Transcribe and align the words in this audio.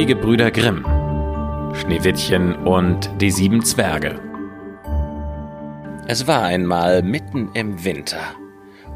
Die 0.00 0.06
Gebrüder 0.06 0.50
Grimm 0.50 0.82
Schneewittchen 1.74 2.54
und 2.54 3.10
die 3.20 3.30
sieben 3.30 3.62
Zwerge 3.62 4.18
Es 6.06 6.26
war 6.26 6.44
einmal 6.44 7.02
mitten 7.02 7.50
im 7.52 7.84
Winter, 7.84 8.34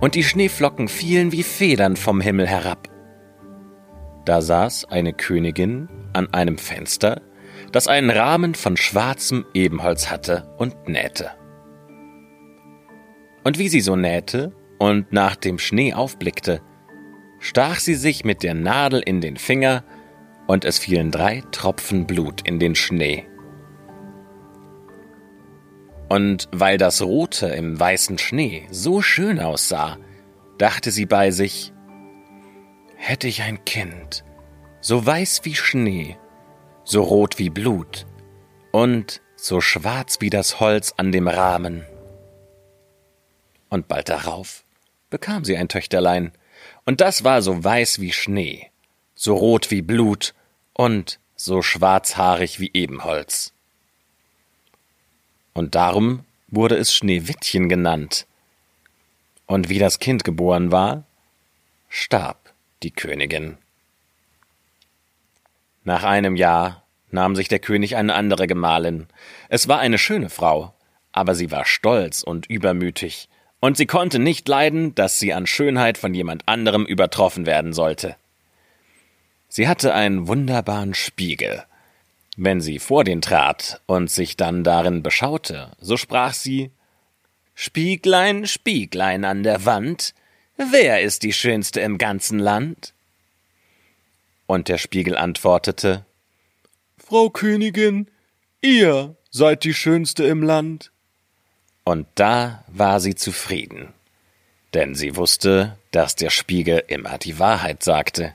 und 0.00 0.14
die 0.14 0.24
Schneeflocken 0.24 0.88
fielen 0.88 1.30
wie 1.30 1.42
Federn 1.42 1.96
vom 1.96 2.22
Himmel 2.22 2.46
herab. 2.46 2.88
Da 4.24 4.40
saß 4.40 4.86
eine 4.86 5.12
Königin 5.12 5.90
an 6.14 6.32
einem 6.32 6.56
Fenster, 6.56 7.20
das 7.70 7.86
einen 7.86 8.08
Rahmen 8.08 8.54
von 8.54 8.78
schwarzem 8.78 9.44
Ebenholz 9.52 10.10
hatte 10.10 10.54
und 10.56 10.88
nähte. 10.88 11.32
Und 13.44 13.58
wie 13.58 13.68
sie 13.68 13.82
so 13.82 13.94
nähte 13.94 14.54
und 14.78 15.12
nach 15.12 15.36
dem 15.36 15.58
Schnee 15.58 15.92
aufblickte, 15.92 16.62
stach 17.40 17.78
sie 17.78 17.94
sich 17.94 18.24
mit 18.24 18.42
der 18.42 18.54
Nadel 18.54 19.02
in 19.04 19.20
den 19.20 19.36
Finger, 19.36 19.84
und 20.46 20.64
es 20.64 20.78
fielen 20.78 21.10
drei 21.10 21.42
Tropfen 21.50 22.06
Blut 22.06 22.46
in 22.46 22.58
den 22.58 22.74
Schnee. 22.74 23.26
Und 26.08 26.48
weil 26.52 26.78
das 26.78 27.02
Rote 27.02 27.46
im 27.46 27.78
weißen 27.78 28.18
Schnee 28.18 28.66
so 28.70 29.02
schön 29.02 29.40
aussah, 29.40 29.96
dachte 30.58 30.90
sie 30.90 31.06
bei 31.06 31.30
sich, 31.30 31.72
hätte 32.96 33.26
ich 33.26 33.42
ein 33.42 33.64
Kind, 33.64 34.24
so 34.80 35.04
weiß 35.04 35.40
wie 35.44 35.54
Schnee, 35.54 36.16
so 36.84 37.02
rot 37.02 37.38
wie 37.38 37.50
Blut 37.50 38.06
und 38.70 39.22
so 39.36 39.60
schwarz 39.60 40.18
wie 40.20 40.30
das 40.30 40.60
Holz 40.60 40.94
an 40.96 41.10
dem 41.10 41.26
Rahmen. 41.26 41.84
Und 43.68 43.88
bald 43.88 44.08
darauf 44.08 44.64
bekam 45.10 45.44
sie 45.44 45.56
ein 45.56 45.68
Töchterlein, 45.68 46.32
und 46.86 47.00
das 47.00 47.24
war 47.24 47.42
so 47.42 47.62
weiß 47.64 48.00
wie 48.00 48.12
Schnee, 48.12 48.70
so 49.14 49.34
rot 49.34 49.70
wie 49.70 49.82
Blut 49.82 50.34
und 50.74 51.18
so 51.36 51.62
schwarzhaarig 51.62 52.60
wie 52.60 52.70
Ebenholz. 52.74 53.52
Und 55.54 55.74
darum 55.74 56.24
wurde 56.48 56.76
es 56.76 56.94
Schneewittchen 56.94 57.68
genannt. 57.68 58.26
Und 59.46 59.68
wie 59.68 59.78
das 59.78 59.98
Kind 59.98 60.24
geboren 60.24 60.72
war, 60.72 61.04
starb 61.88 62.52
die 62.82 62.90
Königin. 62.90 63.56
Nach 65.84 66.02
einem 66.02 66.36
Jahr 66.36 66.82
nahm 67.10 67.36
sich 67.36 67.48
der 67.48 67.58
König 67.60 67.96
eine 67.96 68.14
andere 68.14 68.46
Gemahlin. 68.46 69.06
Es 69.48 69.68
war 69.68 69.78
eine 69.78 69.98
schöne 69.98 70.30
Frau, 70.30 70.74
aber 71.12 71.34
sie 71.34 71.50
war 71.50 71.64
stolz 71.64 72.22
und 72.22 72.46
übermütig, 72.46 73.28
und 73.60 73.78
sie 73.78 73.86
konnte 73.86 74.18
nicht 74.18 74.46
leiden, 74.48 74.94
dass 74.94 75.18
sie 75.18 75.32
an 75.32 75.46
Schönheit 75.46 75.96
von 75.96 76.12
jemand 76.12 76.48
anderem 76.48 76.84
übertroffen 76.84 77.46
werden 77.46 77.72
sollte. 77.72 78.16
Sie 79.56 79.68
hatte 79.68 79.94
einen 79.94 80.26
wunderbaren 80.26 80.94
Spiegel. 80.94 81.62
Wenn 82.36 82.60
sie 82.60 82.80
vor 82.80 83.04
den 83.04 83.22
trat 83.22 83.80
und 83.86 84.10
sich 84.10 84.36
dann 84.36 84.64
darin 84.64 85.04
beschaute, 85.04 85.70
so 85.78 85.96
sprach 85.96 86.34
sie 86.34 86.72
Spieglein, 87.54 88.48
Spieglein 88.48 89.24
an 89.24 89.44
der 89.44 89.64
Wand, 89.64 90.12
wer 90.56 91.02
ist 91.02 91.22
die 91.22 91.32
schönste 91.32 91.80
im 91.82 91.98
ganzen 91.98 92.40
Land? 92.40 92.94
Und 94.46 94.66
der 94.66 94.76
Spiegel 94.76 95.16
antwortete 95.16 96.04
Frau 96.98 97.30
Königin, 97.30 98.10
ihr 98.60 99.14
seid 99.30 99.62
die 99.62 99.74
schönste 99.74 100.24
im 100.24 100.42
Land. 100.42 100.90
Und 101.84 102.08
da 102.16 102.64
war 102.66 102.98
sie 102.98 103.14
zufrieden, 103.14 103.94
denn 104.74 104.96
sie 104.96 105.14
wusste, 105.14 105.78
dass 105.92 106.16
der 106.16 106.30
Spiegel 106.30 106.82
immer 106.88 107.18
die 107.18 107.38
Wahrheit 107.38 107.84
sagte. 107.84 108.34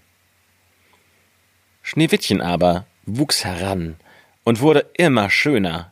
Schneewittchen 1.89 2.39
aber 2.39 2.85
wuchs 3.07 3.43
heran 3.43 3.95
und 4.43 4.61
wurde 4.61 4.91
immer 4.95 5.31
schöner. 5.31 5.91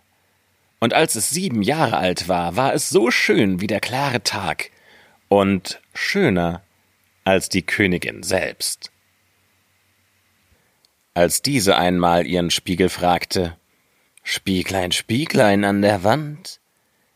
Und 0.80 0.94
als 0.94 1.16
es 1.16 1.32
sieben 1.32 1.64
Jahre 1.64 1.98
alt 1.98 2.28
war, 2.28 2.56
war 2.56 2.76
es 2.76 2.90
so 2.90 3.10
schön 3.10 3.62
wie 3.62 3.66
der 3.66 3.80
klare 3.80 4.22
Tag 4.22 4.70
und 5.28 5.82
schöner 5.96 6.62
als 7.24 7.50
die 7.50 7.64
Königin 7.64 8.22
selbst. 8.22 8.92
Als 11.16 11.42
diese 11.42 11.78
einmal 11.78 12.28
ihren 12.28 12.52
Spiegel 12.52 12.90
fragte 12.90 13.58
Spieglein, 14.22 14.92
Spieglein 14.92 15.64
an 15.64 15.82
der 15.82 16.04
Wand, 16.04 16.60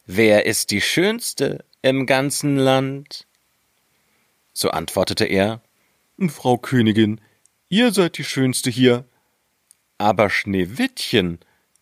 Wer 0.07 0.47
ist 0.47 0.71
die 0.71 0.81
schönste 0.81 1.63
im 1.83 2.07
ganzen 2.07 2.57
Land? 2.57 3.27
So 4.53 4.71
antwortete 4.71 5.25
er 5.25 5.61
Frau 6.29 6.57
Königin, 6.57 7.21
ihr 7.71 7.91
seid 7.91 8.19
die 8.19 8.23
schönste 8.23 8.69
hier. 8.69 9.05
Aber 9.97 10.29
Schneewittchen 10.29 11.39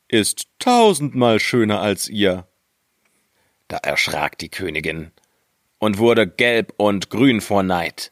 ist 0.07 0.47
tausendmal 0.59 1.39
schöner 1.39 1.81
als 1.81 2.07
ihr. 2.07 2.47
Da 3.67 3.77
erschrak 3.77 4.37
die 4.37 4.49
Königin 4.49 5.11
und 5.79 5.97
wurde 5.97 6.27
gelb 6.27 6.73
und 6.77 7.09
grün 7.09 7.41
vor 7.41 7.63
Neid. 7.63 8.11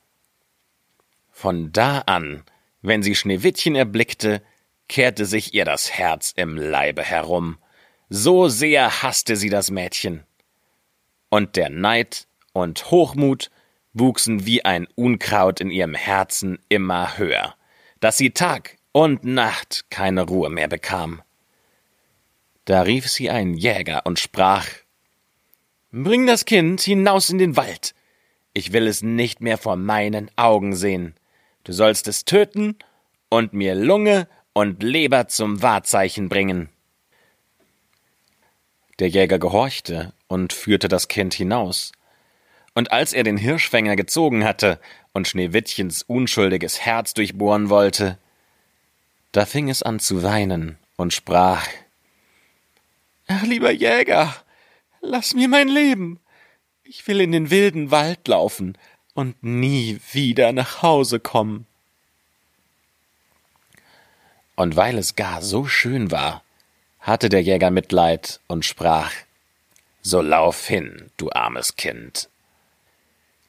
Von 1.31 1.71
da 1.71 1.99
an, 1.99 2.43
wenn 2.81 3.03
sie 3.03 3.15
Schneewittchen 3.15 3.75
erblickte, 3.75 4.41
kehrte 4.87 5.25
sich 5.25 5.53
ihr 5.53 5.65
das 5.65 5.91
Herz 5.91 6.33
im 6.35 6.57
Leibe 6.57 7.03
herum, 7.03 7.57
so 8.09 8.47
sehr 8.47 9.03
hasste 9.03 9.35
sie 9.35 9.49
das 9.49 9.69
Mädchen. 9.69 10.23
Und 11.29 11.57
der 11.57 11.69
Neid 11.69 12.27
und 12.53 12.89
Hochmut 12.89 13.51
wuchsen 13.93 14.45
wie 14.45 14.63
ein 14.63 14.87
Unkraut 14.95 15.59
in 15.59 15.71
ihrem 15.71 15.93
Herzen 15.93 16.59
immer 16.69 17.17
höher, 17.17 17.55
dass 17.99 18.17
sie 18.17 18.31
Tag 18.31 18.77
und 18.91 19.23
Nacht 19.23 19.85
keine 19.89 20.23
Ruhe 20.23 20.49
mehr 20.49 20.67
bekam. 20.67 21.21
Da 22.65 22.81
rief 22.81 23.07
sie 23.07 23.29
einen 23.29 23.53
Jäger 23.53 24.05
und 24.05 24.19
sprach 24.19 24.67
Bring 25.91 26.27
das 26.27 26.45
Kind 26.45 26.81
hinaus 26.81 27.29
in 27.29 27.37
den 27.37 27.55
Wald. 27.55 27.95
Ich 28.53 28.73
will 28.73 28.87
es 28.87 29.01
nicht 29.03 29.39
mehr 29.39 29.57
vor 29.57 29.75
meinen 29.77 30.29
Augen 30.35 30.75
sehen. 30.75 31.15
Du 31.63 31.71
sollst 31.73 32.07
es 32.07 32.25
töten 32.25 32.75
und 33.29 33.53
mir 33.53 33.75
Lunge 33.75 34.27
und 34.53 34.83
Leber 34.83 35.27
zum 35.27 35.61
Wahrzeichen 35.61 36.27
bringen. 36.27 36.69
Der 38.99 39.09
Jäger 39.09 39.37
gehorchte 39.37 40.13
und 40.27 40.53
führte 40.53 40.87
das 40.87 41.07
Kind 41.07 41.33
hinaus. 41.33 41.91
Und 42.77 42.91
als 42.91 43.11
er 43.11 43.23
den 43.23 43.37
Hirschfänger 43.37 43.95
gezogen 43.95 44.43
hatte 44.43 44.79
und 45.11 45.27
Schneewittchens 45.27 46.03
unschuldiges 46.03 46.79
Herz 46.79 47.15
durchbohren 47.15 47.71
wollte, 47.71 48.19
da 49.31 49.47
fing 49.47 49.67
es 49.67 49.81
an 49.81 49.99
zu 49.99 50.21
weinen 50.21 50.77
und 50.95 51.11
sprach 51.11 51.67
Ach, 53.25 53.41
lieber 53.41 53.71
Jäger, 53.71 54.31
lass 55.01 55.33
mir 55.33 55.47
mein 55.47 55.69
Leben. 55.69 56.19
Ich 56.83 57.07
will 57.07 57.19
in 57.19 57.31
den 57.31 57.49
wilden 57.49 57.89
Wald 57.89 58.27
laufen 58.27 58.77
und 59.15 59.41
nie 59.41 59.99
wieder 60.11 60.51
nach 60.51 60.83
Hause 60.83 61.19
kommen. 61.19 61.65
Und 64.55 64.75
weil 64.75 64.99
es 64.99 65.15
gar 65.15 65.41
so 65.41 65.65
schön 65.65 66.11
war, 66.11 66.43
hatte 66.99 67.29
der 67.29 67.41
Jäger 67.41 67.71
Mitleid 67.71 68.39
und 68.45 68.65
sprach 68.65 69.13
So 70.03 70.21
lauf 70.21 70.67
hin, 70.67 71.09
du 71.17 71.31
armes 71.31 71.75
Kind. 71.75 72.29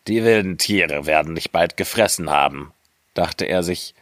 Die 0.08 0.24
wilden 0.24 0.56
Tiere 0.56 1.04
werden 1.04 1.34
dich 1.34 1.52
bald 1.52 1.76
gefressen 1.76 2.30
haben, 2.30 2.72
dachte 3.12 3.44
er 3.44 3.62
sich, 3.62 3.94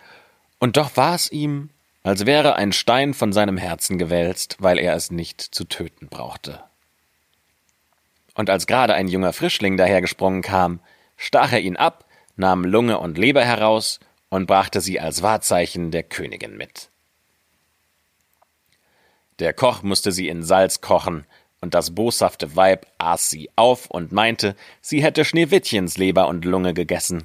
und 0.61 0.77
doch 0.77 0.97
war 0.97 1.17
es 1.17 1.33
ihm, 1.33 1.71
als 2.05 2.27
wäre 2.27 2.55
ein 2.55 2.73
Stein 2.73 3.13
von 3.13 3.33
seinem 3.33 3.57
Herzen 3.57 3.99
gewälzt, 3.99 4.57
weil 4.61 4.79
er 4.79 4.95
es 4.95 5.11
nicht 5.11 5.41
zu 5.41 5.65
töten 5.65 6.07
brauchte. 6.07 6.63
Und 8.35 8.51
als 8.51 8.69
gerade 8.69 8.95
ein 8.95 9.09
junger 9.09 9.33
Frischling 9.33 9.77
dahergesprungen 9.77 10.43
kam, 10.43 10.79
stach 11.17 11.53
er 11.53 11.61
ihn 11.61 11.77
ab, 11.77 12.05
nahm 12.37 12.65
Lunge 12.65 12.99
und 13.01 13.19
Leber 13.19 13.45
heraus 13.45 13.99
und 14.29 14.47
brachte 14.47 14.81
sie 14.81 15.01
als 15.01 15.23
Wahrzeichen 15.23 15.91
der 15.91 16.05
Königin 16.05 16.57
mit. 16.57 16.89
Der 19.41 19.53
Koch 19.53 19.83
musste 19.83 20.13
sie 20.13 20.29
in 20.29 20.45
Salz 20.45 20.81
kochen, 20.81 21.27
und 21.61 21.75
das 21.75 21.95
boshafte 21.95 22.57
Weib 22.57 22.87
aß 22.99 23.31
sie 23.31 23.51
auf 23.57 23.91
und 23.91 24.13
meinte, 24.13 24.57
sie 24.81 25.03
hätte 25.03 25.25
Schneewittchens 25.25 25.97
Leber 25.97 26.29
und 26.29 26.45
Lunge 26.45 26.75
gegessen. 26.75 27.25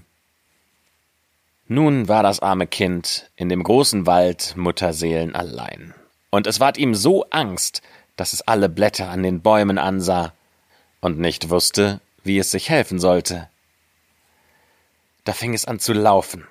Nun 1.68 2.07
war 2.07 2.24
das 2.24 2.42
arme 2.42 2.68
Kind 2.68 3.30
in 3.36 3.50
dem 3.50 3.63
großen 3.63 4.06
Wald 4.06 4.56
Mutterseelen 4.57 5.36
allein, 5.36 5.94
und 6.30 6.48
es 6.48 6.60
ward 6.60 6.78
ihm 6.78 6.95
so 6.95 7.25
Angst, 7.30 7.81
dass 8.16 8.33
es 8.33 8.42
alle 8.42 8.69
Blätter 8.69 9.10
an 9.10 9.24
den 9.24 9.42
Bäumen 9.42 9.78
ansah 9.78 10.33
und 11.00 11.18
nicht 11.19 11.50
wusste, 11.50 12.01
wie 12.24 12.38
es 12.38 12.51
sich 12.51 12.69
helfen 12.69 13.00
sollte. 13.00 13.50
Da 15.24 15.33
fing 15.33 15.54
es 15.54 15.66
an 15.66 15.80
zu 15.80 15.94
laufen 15.94 16.48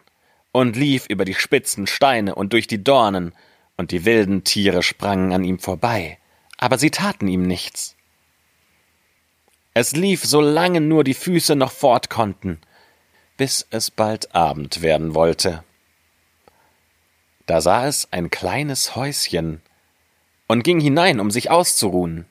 und 0.53 0.77
lief 0.77 1.07
über 1.07 1.25
die 1.25 1.35
spitzen 1.35 1.87
Steine 1.87 2.35
und 2.35 2.53
durch 2.53 2.67
die 2.67 2.83
Dornen 2.83 3.33
und 3.77 3.91
die 3.91 4.05
wilden 4.05 4.45
Tiere 4.45 4.83
sprangen 4.83 5.33
an 5.33 5.45
ihm 5.45 5.59
vorbei, 5.59 6.19
aber 6.61 6.79
sie 6.79 6.91
taten 6.91 7.27
ihm 7.27 7.43
nichts. 7.43 7.97
Es 9.73 9.93
lief, 9.93 10.25
solange 10.25 10.81
nur 10.81 11.05
die 11.05 11.15
Füße 11.15 11.57
noch 11.57 11.73
fort 11.73 12.11
konnten, 12.11 12.61
bis 13.39 13.67
es 13.71 13.91
bald 13.91 14.35
Abend 14.35 14.83
werden 14.83 15.15
wollte. 15.15 15.65
Da 17.47 17.63
sah 17.63 17.87
es 17.87 18.13
ein 18.13 18.31
kleines 18.31 18.95
Häuschen 18.95 19.63
und 20.47 20.63
ging 20.63 20.81
hinein, 20.81 21.19
um 21.19 21.31
sich 21.31 21.51
auszuruhen. 21.51 22.27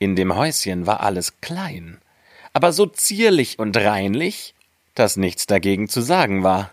In 0.00 0.16
dem 0.16 0.34
Häuschen 0.34 0.86
war 0.86 1.00
alles 1.00 1.40
klein, 1.40 2.00
aber 2.52 2.72
so 2.72 2.86
zierlich 2.86 3.60
und 3.60 3.76
reinlich, 3.76 4.54
dass 4.94 5.16
nichts 5.16 5.46
dagegen 5.46 5.88
zu 5.88 6.00
sagen 6.00 6.42
war. 6.42 6.72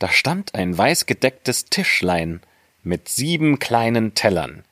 Da 0.00 0.08
stand 0.08 0.56
ein 0.56 0.76
weißgedecktes 0.76 1.66
Tischlein 1.66 2.40
mit 2.82 3.08
sieben 3.08 3.60
kleinen 3.60 4.14
Tellern, 4.14 4.64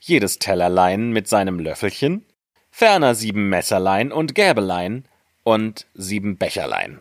jedes 0.00 0.38
Tellerlein 0.38 1.10
mit 1.10 1.28
seinem 1.28 1.58
Löffelchen, 1.58 2.24
ferner 2.70 3.14
sieben 3.14 3.48
Messerlein 3.48 4.12
und 4.12 4.34
Gäbelein 4.34 5.04
und 5.42 5.86
sieben 5.94 6.36
Becherlein. 6.36 7.00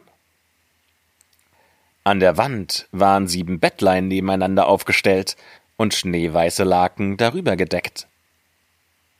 An 2.03 2.19
der 2.19 2.38
Wand 2.38 2.88
waren 2.91 3.27
sieben 3.27 3.59
Bettlein 3.59 4.07
nebeneinander 4.07 4.67
aufgestellt 4.67 5.35
und 5.75 5.94
schneeweiße 5.94 6.63
Laken 6.63 7.17
darüber 7.17 7.55
gedeckt. 7.55 8.07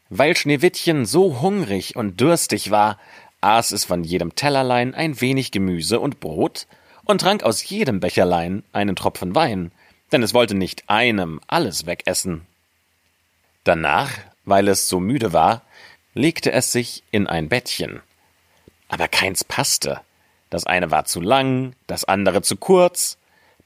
Weil 0.10 0.36
Schneewittchen 0.36 1.06
so 1.06 1.42
hungrig 1.42 1.96
und 1.96 2.20
durstig 2.22 2.72
war, 2.72 2.98
aß 3.42 3.72
es 3.74 3.86
von 3.86 4.04
jedem 4.04 4.36
Tellerlein 4.36 4.96
ein 4.96 5.20
wenig 5.22 5.52
Gemüse 5.52 6.00
und 6.00 6.20
Brot 6.20 6.66
und 7.04 7.22
trank 7.22 7.44
aus 7.44 7.64
jedem 7.70 8.00
Becherlein 8.00 8.64
einen 8.74 8.96
Tropfen 8.96 9.36
Wein, 9.36 9.72
denn 10.12 10.24
es 10.24 10.34
wollte 10.34 10.56
nicht 10.56 10.90
einem 10.90 11.40
alles 11.48 11.86
wegessen. 11.86 12.47
Danach, 13.68 14.14
weil 14.46 14.70
es 14.70 14.88
so 14.88 15.02
müde 15.02 15.34
war, 15.34 15.62
legte 16.14 16.54
es 16.54 16.72
sich 16.72 17.04
in 17.12 17.28
ein 17.28 17.50
Bettchen. 17.50 18.02
Aber 18.88 19.10
keins 19.10 19.44
passte, 19.44 20.00
das 20.50 20.66
eine 20.66 20.90
war 20.90 21.04
zu 21.04 21.20
lang, 21.20 21.76
das 21.86 22.06
andere 22.06 22.42
zu 22.42 22.56
kurz, 22.56 23.18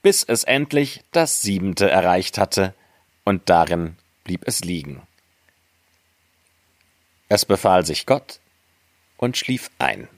bis 0.02 0.24
es 0.24 0.42
endlich 0.42 1.04
das 1.12 1.40
siebente 1.40 1.88
erreicht 1.88 2.36
hatte, 2.36 2.74
und 3.22 3.48
darin 3.48 3.96
blieb 4.24 4.42
es 4.44 4.62
liegen. 4.62 5.06
Es 7.28 7.44
befahl 7.44 7.86
sich 7.86 8.04
Gott 8.04 8.40
und 9.18 9.36
schlief 9.36 9.70
ein. 9.78 10.08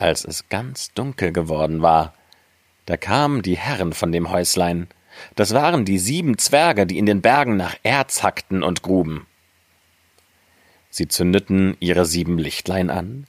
Als 0.00 0.24
es 0.24 0.48
ganz 0.48 0.92
dunkel 0.92 1.32
geworden 1.32 1.82
war, 1.82 2.14
da 2.86 2.96
kamen 2.96 3.42
die 3.42 3.56
Herren 3.56 3.92
von 3.92 4.10
dem 4.10 4.30
Häuslein, 4.30 4.88
das 5.34 5.54
waren 5.54 5.84
die 5.84 5.98
sieben 5.98 6.38
Zwerge, 6.38 6.86
die 6.86 6.98
in 6.98 7.06
den 7.06 7.22
Bergen 7.22 7.56
nach 7.56 7.76
Erz 7.82 8.22
hackten 8.22 8.62
und 8.62 8.82
gruben. 8.82 9.26
Sie 10.90 11.08
zündeten 11.08 11.76
ihre 11.80 12.06
sieben 12.06 12.38
Lichtlein 12.38 12.90
an, 12.90 13.26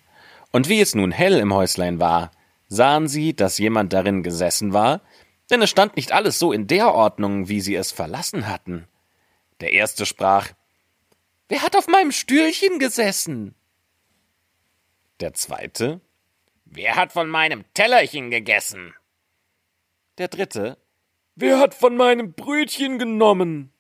und 0.52 0.70
wie 0.70 0.80
es 0.80 0.96
nun 0.96 1.12
hell 1.12 1.40
im 1.40 1.54
Häuslein 1.54 2.00
war, 2.00 2.32
sahen 2.68 3.08
sie, 3.08 3.36
dass 3.36 3.58
jemand 3.58 3.92
darin 3.92 4.24
gesessen 4.24 4.74
war, 4.74 5.02
denn 5.50 5.62
es 5.62 5.70
stand 5.70 5.96
nicht 5.96 6.12
alles 6.12 6.40
so 6.40 6.52
in 6.52 6.68
der 6.68 6.94
Ordnung, 6.94 7.50
wie 7.50 7.62
sie 7.62 7.76
es 7.76 7.92
verlassen 7.92 8.48
hatten. 8.48 8.88
Der 9.62 9.74
erste 9.74 10.06
sprach 10.06 10.52
Wer 11.48 11.62
hat 11.62 11.76
auf 11.76 11.88
meinem 11.88 12.12
Stühlchen 12.12 12.80
gesessen? 12.80 13.54
Der 15.20 15.34
zweite 15.34 16.02
Wer 16.66 16.96
hat 16.96 17.14
von 17.14 17.30
meinem 17.30 17.64
Tellerchen 17.74 18.32
gegessen? 18.32 18.94
Der 20.18 20.28
dritte 20.28 20.78
Wer 21.36 21.60
hat 21.60 21.76
von 21.76 21.98
meinem 21.98 22.34
Brötchen 22.34 22.98
genommen? 22.98 23.74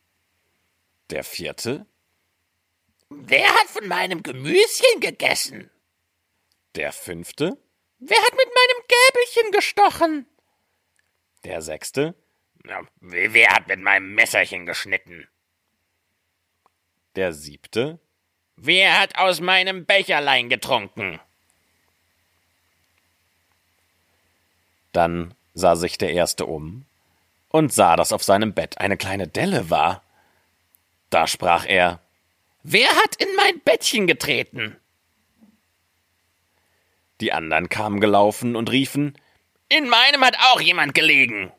Der 1.09 1.23
vierte 1.23 1.85
Wer 3.09 3.47
hat 3.47 3.67
von 3.67 3.87
meinem 3.87 4.23
Gemüschen 4.23 4.99
gegessen? 4.99 5.69
Der 6.75 6.91
fünfte? 6.91 7.57
Wer 7.99 8.17
hat 8.17 8.33
mit 8.33 8.49
meinem 8.53 8.83
Gäbelchen 8.87 9.51
gestochen? 9.51 10.25
Der 11.45 11.61
sechste? 11.61 12.15
Wer 12.99 13.49
hat 13.51 13.67
mit 13.67 13.79
meinem 13.79 14.13
Messerchen 14.15 14.65
geschnitten? 14.65 15.27
Der 17.15 17.31
siebte? 17.31 17.99
Wer 18.57 18.99
hat 18.99 19.17
aus 19.17 19.39
meinem 19.39 19.85
Becherlein 19.85 20.49
getrunken? 20.49 21.21
Dann 24.91 25.33
sah 25.53 25.77
sich 25.77 25.97
der 25.97 26.11
erste 26.11 26.45
um 26.45 26.85
und 27.55 27.71
sah, 27.71 27.95
dass 27.95 28.11
auf 28.11 28.21
seinem 28.21 28.53
Bett 28.53 28.79
eine 28.79 28.97
kleine 28.97 29.29
Delle 29.29 29.69
war. 29.69 30.03
Da 31.09 31.25
sprach 31.25 31.65
er 31.65 32.01
Wer 32.63 32.89
hat 32.89 33.15
in 33.15 33.33
mein 33.37 33.61
Bettchen 33.61 34.07
getreten? 34.07 34.75
Die 37.21 37.31
anderen 37.31 37.69
kamen 37.69 38.01
gelaufen 38.01 38.57
und 38.57 38.69
riefen 38.69 39.17
In 39.69 39.87
meinem 39.87 40.25
hat 40.25 40.35
auch 40.51 40.59
jemand 40.59 40.93
gelegen. 40.93 41.49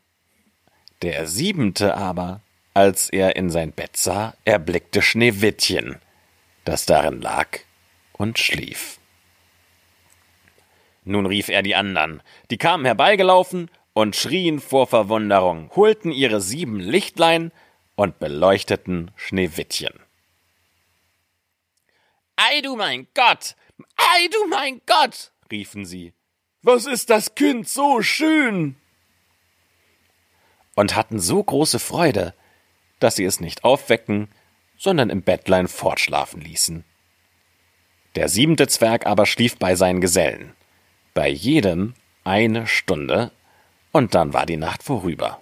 Der 1.01 1.27
siebente 1.27 1.97
aber, 1.97 2.43
als 2.75 3.09
er 3.09 3.37
in 3.37 3.49
sein 3.49 3.73
Bett 3.73 3.97
sah, 3.97 4.35
erblickte 4.45 5.01
Schneewittchen, 5.01 5.97
das 6.67 6.85
darin 6.85 7.23
lag 7.23 7.61
und 8.13 8.39
schlief. 8.39 8.99
Nun 11.05 11.25
rief 11.25 11.49
er 11.49 11.63
die 11.63 11.75
anderen, 11.75 12.23
die 12.51 12.59
kamen 12.59 12.85
herbeigelaufen 12.85 13.71
und 13.97 14.15
schrien 14.15 14.61
vor 14.61 14.87
Verwunderung, 14.87 15.71
holten 15.75 16.13
ihre 16.13 16.43
sieben 16.43 16.79
Lichtlein 16.79 17.51
und 17.95 18.19
beleuchteten 18.19 19.11
Schneewittchen. 19.17 19.95
Ei 22.37 22.61
du 22.61 22.77
mein 22.77 23.07
Gott, 23.15 23.57
ei 23.97 24.29
du 24.31 24.49
mein 24.49 24.83
Gott, 24.85 25.33
riefen 25.51 25.87
sie. 25.87 26.13
Was 26.61 26.85
ist 26.85 27.09
das 27.09 27.35
Kind 27.35 27.71
so 27.71 28.03
schön? 28.03 28.77
Und 30.75 30.95
hatten 30.95 31.19
so 31.19 31.43
große 31.43 31.79
Freude, 31.79 32.35
dass 32.99 33.17
sie 33.17 33.25
es 33.25 33.41
nicht 33.41 33.65
aufwecken, 33.65 34.29
sondern 34.77 35.09
im 35.09 35.23
Bettlein 35.23 35.69
fortschlafen 35.69 36.43
ließen. 36.43 36.85
Der 38.15 38.29
siebente 38.29 38.69
Zwerg 38.69 39.07
aber 39.07 39.25
schlief 39.25 39.57
bei 39.57 39.75
seinen 39.75 40.03
Gesellen, 40.03 40.53
bei 41.15 41.31
jedem 41.31 41.95
eine 42.25 42.67
Stunde, 42.67 43.33
und 43.97 44.15
dann 44.15 44.35
war 44.35 44.45
die 44.45 44.59
Nacht 44.59 44.83
vorüber. 44.83 45.41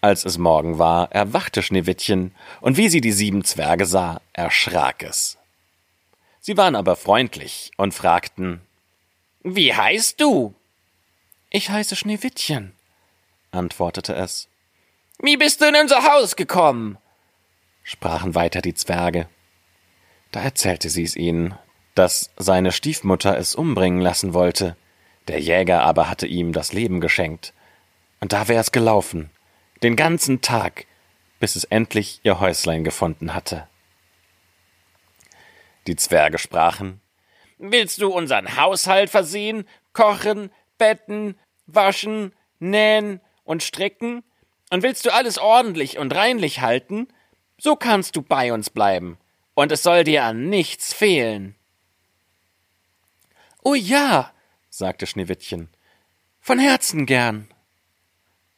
Als 0.00 0.24
es 0.24 0.38
Morgen 0.38 0.80
war, 0.80 1.12
erwachte 1.12 1.62
Schneewittchen, 1.62 2.34
und 2.60 2.76
wie 2.76 2.88
sie 2.88 3.00
die 3.00 3.12
sieben 3.12 3.44
Zwerge 3.44 3.86
sah, 3.86 4.20
erschrak 4.32 5.04
es. 5.04 5.38
Sie 6.40 6.56
waren 6.56 6.74
aber 6.74 6.96
freundlich 6.96 7.70
und 7.76 7.94
fragten 7.94 8.60
Wie 9.44 9.72
heißt 9.72 10.20
du? 10.20 10.52
Ich 11.48 11.70
heiße 11.70 11.94
Schneewittchen, 11.94 12.72
antwortete 13.52 14.16
es. 14.16 14.48
Wie 15.20 15.36
bist 15.36 15.60
du 15.60 15.68
in 15.68 15.76
unser 15.76 16.02
Haus 16.12 16.34
gekommen? 16.34 16.98
sprachen 17.84 18.34
weiter 18.34 18.62
die 18.62 18.74
Zwerge. 18.74 19.28
Da 20.32 20.42
erzählte 20.42 20.90
sie 20.90 21.04
es 21.04 21.14
ihnen, 21.14 21.54
dass 21.94 22.30
seine 22.36 22.72
Stiefmutter 22.72 23.38
es 23.38 23.54
umbringen 23.54 24.00
lassen 24.00 24.34
wollte, 24.34 24.76
der 25.28 25.40
Jäger 25.40 25.82
aber 25.82 26.08
hatte 26.08 26.26
ihm 26.26 26.52
das 26.52 26.72
Leben 26.72 27.00
geschenkt. 27.00 27.52
Und 28.20 28.32
da 28.32 28.48
wär 28.48 28.60
es 28.60 28.72
gelaufen, 28.72 29.30
den 29.82 29.96
ganzen 29.96 30.40
Tag, 30.40 30.86
bis 31.40 31.56
es 31.56 31.64
endlich 31.64 32.20
ihr 32.22 32.40
Häuslein 32.40 32.84
gefunden 32.84 33.34
hatte. 33.34 33.68
Die 35.86 35.96
Zwerge 35.96 36.38
sprachen 36.38 37.00
Willst 37.58 38.00
du 38.00 38.08
unseren 38.08 38.56
Haushalt 38.56 39.10
versehen, 39.10 39.66
kochen, 39.92 40.50
betten, 40.78 41.38
waschen, 41.66 42.32
nähen 42.58 43.20
und 43.44 43.62
stricken? 43.62 44.24
Und 44.70 44.82
willst 44.82 45.06
du 45.06 45.12
alles 45.12 45.38
ordentlich 45.38 45.98
und 45.98 46.14
reinlich 46.14 46.60
halten? 46.60 47.08
So 47.58 47.76
kannst 47.76 48.16
du 48.16 48.22
bei 48.22 48.52
uns 48.52 48.70
bleiben, 48.70 49.18
und 49.54 49.70
es 49.70 49.82
soll 49.82 50.04
dir 50.04 50.24
an 50.24 50.48
nichts 50.48 50.92
fehlen. 50.92 51.54
Oh 53.62 53.74
ja, 53.74 54.33
sagte 54.76 55.06
Schneewittchen, 55.06 55.68
von 56.40 56.58
Herzen 56.58 57.06
gern, 57.06 57.46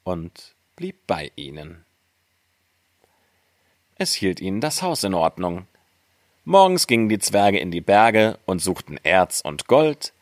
und 0.02 0.54
blieb 0.74 1.06
bei 1.06 1.30
ihnen. 1.36 1.84
Es 3.96 4.14
hielt 4.14 4.40
ihnen 4.40 4.62
das 4.62 4.80
Haus 4.80 5.04
in 5.04 5.12
Ordnung. 5.12 5.66
Morgens 6.44 6.86
gingen 6.86 7.10
die 7.10 7.18
Zwerge 7.18 7.58
in 7.58 7.70
die 7.70 7.82
Berge 7.82 8.38
und 8.46 8.60
suchten 8.60 8.98
Erz 9.02 9.42
und 9.42 9.66
Gold, 9.66 10.14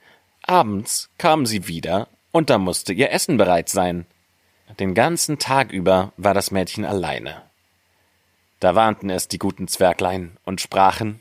abends 0.43 1.11
kamen 1.17 1.47
sie 1.47 1.69
wieder, 1.69 2.09
und 2.33 2.51
da 2.51 2.59
musste 2.59 2.93
ihr 2.93 3.13
Essen 3.13 3.37
bereit 3.37 3.69
sein. 3.69 4.05
Den 4.81 4.95
ganzen 4.95 5.39
Tag 5.39 5.71
über 5.71 6.13
war 6.17 6.35
das 6.35 6.51
Mädchen 6.51 6.85
alleine. 6.85 7.43
Da 8.59 8.75
warnten 8.75 9.11
es 9.11 9.29
die 9.29 9.39
guten 9.39 9.69
Zwerglein 9.69 10.39
und 10.45 10.61
sprachen 10.61 11.21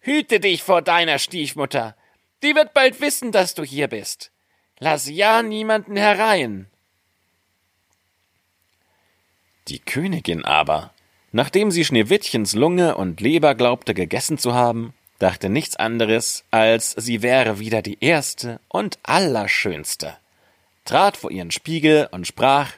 Hüte 0.00 0.40
dich 0.40 0.62
vor 0.62 0.82
deiner 0.82 1.18
Stiefmutter, 1.18 1.96
die 2.42 2.54
wird 2.54 2.74
bald 2.74 3.00
wissen, 3.00 3.32
dass 3.32 3.54
du 3.54 3.62
hier 3.62 3.88
bist. 3.88 4.30
Lass 4.78 5.08
ja 5.08 5.42
niemanden 5.42 5.96
herein. 5.96 6.68
Die 9.68 9.80
Königin 9.80 10.44
aber, 10.44 10.94
nachdem 11.32 11.70
sie 11.70 11.84
Schneewittchens 11.84 12.54
Lunge 12.54 12.96
und 12.96 13.20
Leber 13.20 13.54
glaubte 13.54 13.92
gegessen 13.92 14.38
zu 14.38 14.54
haben, 14.54 14.94
dachte 15.18 15.48
nichts 15.48 15.76
anderes, 15.76 16.44
als 16.50 16.92
sie 16.92 17.22
wäre 17.22 17.58
wieder 17.58 17.82
die 17.82 17.98
erste 18.00 18.60
und 18.68 18.98
allerschönste, 19.02 20.16
trat 20.84 21.16
vor 21.16 21.30
ihren 21.30 21.50
Spiegel 21.50 22.08
und 22.12 22.26
sprach 22.26 22.72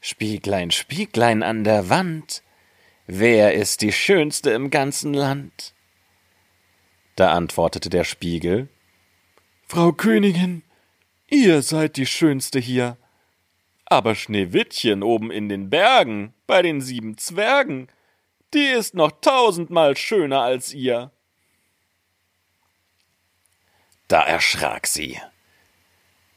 Spieglein, 0.00 0.70
Spieglein 0.70 1.42
an 1.42 1.64
der 1.64 1.88
Wand, 1.88 2.42
wer 3.06 3.54
ist 3.54 3.80
die 3.80 3.92
Schönste 3.92 4.50
im 4.50 4.70
ganzen 4.70 5.14
Land? 5.14 5.72
Da 7.16 7.32
antwortete 7.32 7.88
der 7.88 8.04
Spiegel, 8.04 8.68
Frau 9.66 9.92
Königin, 9.92 10.62
ihr 11.28 11.62
seid 11.62 11.96
die 11.96 12.06
Schönste 12.06 12.58
hier. 12.58 12.96
Aber 13.86 14.14
Schneewittchen 14.14 15.02
oben 15.02 15.30
in 15.30 15.48
den 15.48 15.70
Bergen, 15.70 16.34
bei 16.46 16.62
den 16.62 16.80
sieben 16.80 17.18
Zwergen, 17.18 17.88
die 18.52 18.66
ist 18.66 18.94
noch 18.94 19.12
tausendmal 19.20 19.96
schöner 19.96 20.42
als 20.42 20.72
ihr. 20.72 21.10
Da 24.08 24.22
erschrak 24.22 24.86
sie, 24.86 25.18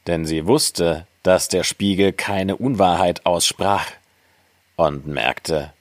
denn 0.06 0.24
sie 0.24 0.46
wusste, 0.46 1.06
dass 1.22 1.48
der 1.48 1.64
Spiegel 1.64 2.12
keine 2.12 2.56
Unwahrheit 2.56 3.26
aussprach 3.26 3.86
und 4.76 5.06
merkte, 5.06 5.72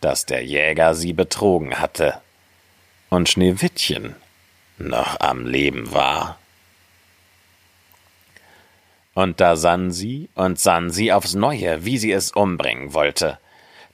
dass 0.00 0.26
der 0.26 0.44
Jäger 0.44 0.94
sie 0.94 1.12
betrogen 1.12 1.78
hatte 1.78 2.20
und 3.08 3.28
Schneewittchen 3.28 4.16
noch 4.78 5.18
am 5.20 5.46
Leben 5.46 5.92
war. 5.92 6.39
Und 9.20 9.38
da 9.38 9.54
sann 9.54 9.90
sie 9.90 10.30
und 10.34 10.58
sann 10.58 10.88
sie 10.88 11.12
aufs 11.12 11.34
Neue, 11.34 11.84
wie 11.84 11.98
sie 11.98 12.10
es 12.10 12.32
umbringen 12.32 12.94
wollte. 12.94 13.38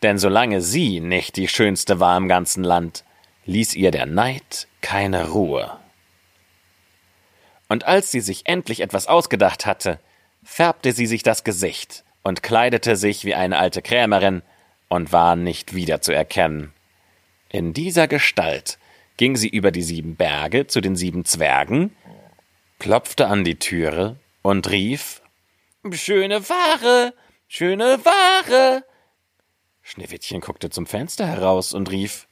Denn 0.05 0.19
solange 0.19 0.61
sie 0.61 1.01
nicht 1.01 1.35
die 1.35 1.49
Schönste 1.49 1.99
war 1.99 2.17
im 2.17 2.29
ganzen 2.29 2.63
Land, 2.63 3.03
ließ 3.45 3.75
ihr 3.75 3.91
der 3.91 4.07
Neid 4.07 4.69
keine 4.83 5.31
Ruhe. 5.31 5.79
Und 7.67 7.89
als 7.89 8.13
sie 8.13 8.21
sich 8.21 8.43
endlich 8.45 8.79
etwas 8.79 9.09
ausgedacht 9.09 9.67
hatte, 9.67 9.99
färbte 10.45 10.93
sie 10.93 11.07
sich 11.07 11.25
das 11.25 11.43
Gesicht 11.43 12.05
und 12.23 12.45
kleidete 12.45 12.95
sich 12.95 13.25
wie 13.25 13.35
eine 13.35 13.59
alte 13.59 13.83
Krämerin 13.83 14.43
und 14.89 15.11
war 15.11 15.35
nicht 15.35 15.75
wiederzuerkennen. 15.75 16.73
In 17.49 17.73
dieser 17.73 18.07
Gestalt 18.07 18.79
ging 19.17 19.35
sie 19.35 19.49
über 19.49 19.73
die 19.73 19.83
sieben 19.83 20.15
Berge 20.15 20.69
zu 20.69 20.81
den 20.81 20.95
sieben 20.95 21.25
Zwergen, 21.25 21.97
klopfte 22.79 23.27
an 23.27 23.43
die 23.43 23.59
Türe 23.59 24.21
und 24.47 24.71
rief 24.71 25.23
Schöne 25.93 26.49
Ware, 26.49 27.15
schöne 27.49 28.05
Ware. 28.05 28.85
Schneewittchen 29.83 30.41
guckte 30.41 30.71
zum 30.71 30.87
Fenster 30.87 31.27
heraus 31.27 31.75
und 31.75 31.91
rief 31.91 32.29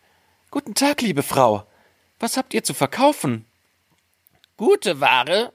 Guten 0.51 0.75
Tag, 0.75 1.03
liebe 1.03 1.25
Frau. 1.25 1.67
Was 2.21 2.37
habt 2.37 2.55
ihr 2.55 2.63
zu 2.63 2.73
verkaufen? 2.73 3.47
Gute 4.57 5.01
Ware, 5.01 5.53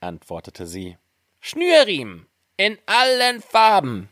antwortete 0.00 0.66
sie. 0.66 0.98
Schnürriemen 1.40 2.26
in 2.58 2.78
allen 2.84 3.40
Farben. 3.40 4.10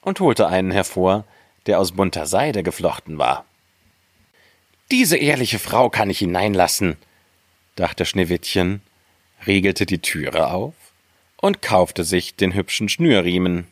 Und 0.00 0.20
holte 0.20 0.46
einen 0.46 0.70
hervor, 0.70 1.24
der 1.66 1.78
aus 1.78 1.92
bunter 1.92 2.26
Seide 2.26 2.62
geflochten 2.62 3.18
war. 3.18 3.44
Diese 4.90 5.16
ehrliche 5.18 5.58
Frau 5.58 5.90
kann 5.90 6.08
ich 6.08 6.20
hineinlassen, 6.20 6.96
dachte 7.74 8.06
Schneewittchen, 8.06 8.80
riegelte 9.46 9.84
die 9.84 10.00
Türe 10.00 10.48
auf 10.48 10.85
und 11.36 11.62
kaufte 11.62 12.04
sich 12.04 12.34
den 12.34 12.54
hübschen 12.54 12.88
Schnürriemen. 12.88 13.66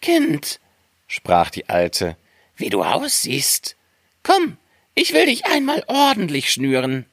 Kind, 0.00 0.60
sprach 1.06 1.50
die 1.50 1.68
Alte, 1.68 2.16
wie 2.56 2.70
du 2.70 2.82
aussiehst. 2.82 3.76
Komm, 4.22 4.56
ich 4.94 5.12
will 5.14 5.26
dich 5.26 5.46
einmal 5.46 5.84
ordentlich 5.86 6.52
schnüren. 6.52 7.06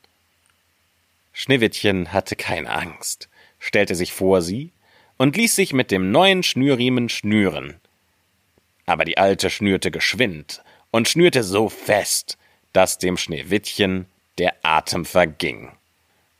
Schneewittchen 1.33 2.11
hatte 2.11 2.35
keine 2.35 2.69
Angst, 2.69 3.29
stellte 3.59 3.95
sich 3.95 4.11
vor 4.11 4.41
sie 4.41 4.71
und 5.17 5.37
ließ 5.37 5.55
sich 5.55 5.73
mit 5.73 5.91
dem 5.91 6.11
neuen 6.11 6.43
Schnürriemen 6.43 7.09
schnüren. 7.09 7.79
Aber 8.85 9.05
die 9.05 9.17
Alte 9.17 9.49
schnürte 9.49 9.91
geschwind 9.91 10.63
und 10.91 11.07
schnürte 11.07 11.43
so 11.43 11.69
fest, 11.69 12.37
dass 12.73 12.97
dem 12.97 13.17
Schneewittchen 13.17 14.05
der 14.37 14.55
Atem 14.63 15.05
verging 15.05 15.71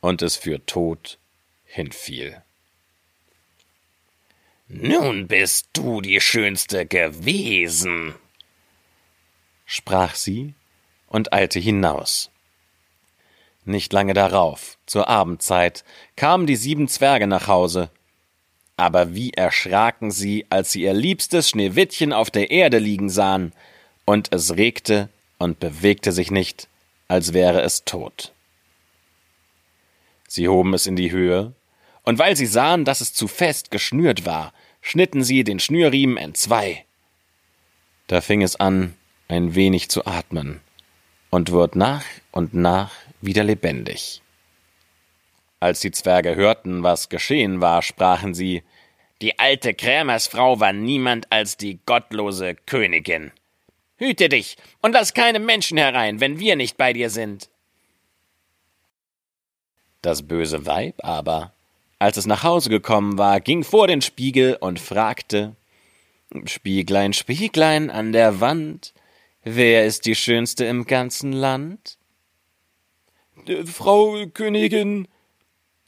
und 0.00 0.22
es 0.22 0.36
für 0.36 0.64
tot 0.66 1.18
hinfiel. 1.64 2.42
Nun 4.72 5.26
bist 5.26 5.70
du 5.72 6.00
die 6.00 6.20
Schönste 6.20 6.86
gewesen, 6.86 8.14
sprach 9.66 10.14
sie 10.14 10.54
und 11.08 11.32
eilte 11.32 11.58
hinaus. 11.58 12.30
Nicht 13.64 13.92
lange 13.92 14.14
darauf, 14.14 14.78
zur 14.86 15.08
Abendzeit, 15.08 15.84
kamen 16.14 16.46
die 16.46 16.54
sieben 16.54 16.86
Zwerge 16.86 17.26
nach 17.26 17.48
Hause. 17.48 17.90
Aber 18.76 19.12
wie 19.12 19.32
erschraken 19.32 20.12
sie, 20.12 20.46
als 20.50 20.70
sie 20.70 20.82
ihr 20.82 20.94
liebstes 20.94 21.50
Schneewittchen 21.50 22.12
auf 22.12 22.30
der 22.30 22.52
Erde 22.52 22.78
liegen 22.78 23.10
sahen, 23.10 23.52
und 24.04 24.32
es 24.32 24.56
regte 24.56 25.08
und 25.38 25.58
bewegte 25.58 26.12
sich 26.12 26.30
nicht, 26.30 26.68
als 27.08 27.32
wäre 27.32 27.62
es 27.62 27.84
tot. 27.84 28.32
Sie 30.28 30.46
hoben 30.46 30.74
es 30.74 30.86
in 30.86 30.94
die 30.94 31.10
Höhe, 31.10 31.54
und 32.04 32.20
weil 32.20 32.36
sie 32.36 32.46
sahen, 32.46 32.84
dass 32.84 33.00
es 33.00 33.12
zu 33.12 33.26
fest 33.26 33.72
geschnürt 33.72 34.24
war, 34.24 34.52
schnitten 34.80 35.22
sie 35.22 35.44
den 35.44 35.60
Schnürriemen 35.60 36.16
entzwei. 36.16 36.84
Da 38.06 38.20
fing 38.20 38.42
es 38.42 38.56
an, 38.56 38.94
ein 39.28 39.54
wenig 39.54 39.88
zu 39.88 40.04
atmen 40.06 40.60
und 41.30 41.52
wird 41.52 41.76
nach 41.76 42.04
und 42.32 42.54
nach 42.54 42.92
wieder 43.20 43.44
lebendig. 43.44 44.22
Als 45.60 45.80
die 45.80 45.90
Zwerge 45.90 46.34
hörten, 46.34 46.82
was 46.82 47.08
geschehen 47.08 47.60
war, 47.60 47.82
sprachen 47.82 48.34
sie 48.34 48.62
Die 49.20 49.38
alte 49.38 49.74
Krämersfrau 49.74 50.58
war 50.58 50.72
niemand 50.72 51.30
als 51.30 51.56
die 51.56 51.78
gottlose 51.84 52.54
Königin. 52.54 53.30
Hüte 53.96 54.30
dich 54.30 54.56
und 54.80 54.92
lass 54.92 55.12
keine 55.12 55.38
Menschen 55.38 55.76
herein, 55.76 56.20
wenn 56.20 56.38
wir 56.38 56.56
nicht 56.56 56.78
bei 56.78 56.94
dir 56.94 57.10
sind. 57.10 57.50
Das 60.00 60.26
böse 60.26 60.64
Weib 60.64 60.94
aber, 61.04 61.52
als 62.00 62.16
es 62.16 62.26
nach 62.26 62.42
Hause 62.42 62.70
gekommen 62.70 63.18
war, 63.18 63.40
ging 63.40 63.62
vor 63.62 63.86
den 63.86 64.00
Spiegel 64.00 64.56
und 64.58 64.80
fragte 64.80 65.54
Spieglein, 66.46 67.12
Spieglein 67.12 67.90
an 67.90 68.12
der 68.12 68.40
Wand, 68.40 68.94
wer 69.44 69.84
ist 69.84 70.06
die 70.06 70.14
Schönste 70.14 70.64
im 70.64 70.86
ganzen 70.86 71.32
Land? 71.32 71.98
Frau 73.66 74.26
Königin, 74.32 75.08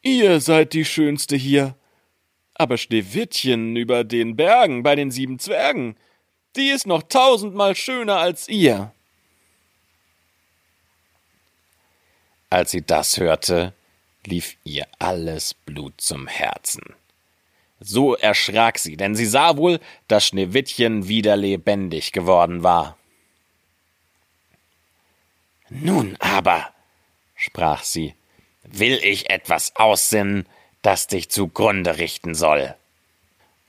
ihr 0.02 0.40
seid 0.40 0.75
die 0.75 0.85
Schönste 0.85 1.35
hier. 1.35 1.76
Aber 2.54 2.76
Schneewittchen 2.76 3.75
über 3.76 4.04
den 4.04 4.37
Bergen 4.37 4.83
bei 4.83 4.95
den 4.95 5.11
sieben 5.11 5.38
Zwergen, 5.38 5.97
die 6.57 6.69
ist 6.69 6.87
noch 6.87 7.02
tausendmal 7.04 7.75
schöner 7.75 8.19
als 8.19 8.49
ihr. 8.49 8.92
Als 12.50 12.71
sie 12.71 12.83
das 12.83 13.16
hörte, 13.16 13.73
lief 14.26 14.56
ihr 14.64 14.86
alles 14.98 15.54
Blut 15.54 15.94
zum 16.00 16.26
Herzen. 16.26 16.82
So 17.80 18.14
erschrak 18.14 18.78
sie, 18.78 18.96
denn 18.96 19.14
sie 19.14 19.26
sah 19.26 19.56
wohl, 19.56 19.80
dass 20.08 20.26
Schneewittchen 20.26 21.08
wieder 21.08 21.36
lebendig 21.36 22.12
geworden 22.12 22.62
war. 22.62 22.96
Nun 25.68 26.16
aber, 26.20 26.72
sprach 27.34 27.82
sie, 27.82 28.14
will 28.62 29.00
ich 29.02 29.30
etwas 29.30 29.74
aussinnen, 29.74 30.46
das 30.82 31.06
dich 31.06 31.30
zugrunde 31.30 31.98
richten 31.98 32.34
soll 32.34 32.74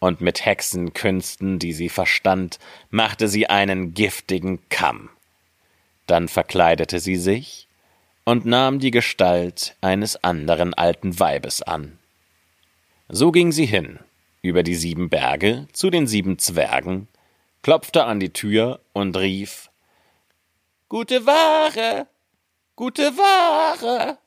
und 0.04 0.20
mit 0.20 0.46
Hexenkünsten, 0.46 1.60
die 1.60 1.72
sie 1.72 1.88
verstand, 1.88 2.60
machte 2.90 3.30
sie 3.30 3.50
einen 3.50 3.94
giftigen 3.94 4.60
Kamm. 4.68 5.10
Dann 6.08 6.28
verkleidete 6.28 7.00
sie 7.00 7.16
sich 7.16 7.70
und 8.26 8.46
nahm 8.46 8.80
die 8.80 8.92
Gestalt 8.92 9.76
eines 9.82 10.24
anderen 10.24 10.74
alten 10.74 11.20
Weibes 11.20 11.62
an. 11.62 12.00
So 13.10 13.32
ging 13.32 13.52
sie 13.52 13.66
hin, 13.66 14.00
über 14.42 14.64
die 14.64 14.76
sieben 14.76 15.10
Berge, 15.10 15.68
zu 15.74 15.90
den 15.90 16.08
sieben 16.08 16.40
Zwergen, 16.40 17.08
klopfte 17.62 18.06
an 18.06 18.20
die 18.20 18.32
Tür 18.32 18.80
und 18.94 19.18
rief 19.18 19.70
Gute 20.90 21.26
Ware. 21.26 22.08
Gute 22.76 23.18
Ware. 23.18 24.18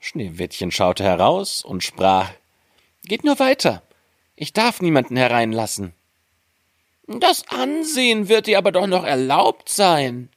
Schneewittchen 0.00 0.70
schaute 0.70 1.04
heraus 1.04 1.62
und 1.64 1.82
sprach 1.82 2.30
Geht 3.04 3.24
nur 3.24 3.38
weiter, 3.38 3.82
ich 4.34 4.52
darf 4.52 4.80
niemanden 4.80 5.16
hereinlassen. 5.16 5.94
Das 7.06 7.46
Ansehen 7.48 8.28
wird 8.28 8.46
dir 8.46 8.58
aber 8.58 8.72
doch 8.72 8.86
noch 8.86 9.04
erlaubt 9.04 9.68
sein, 9.68 10.30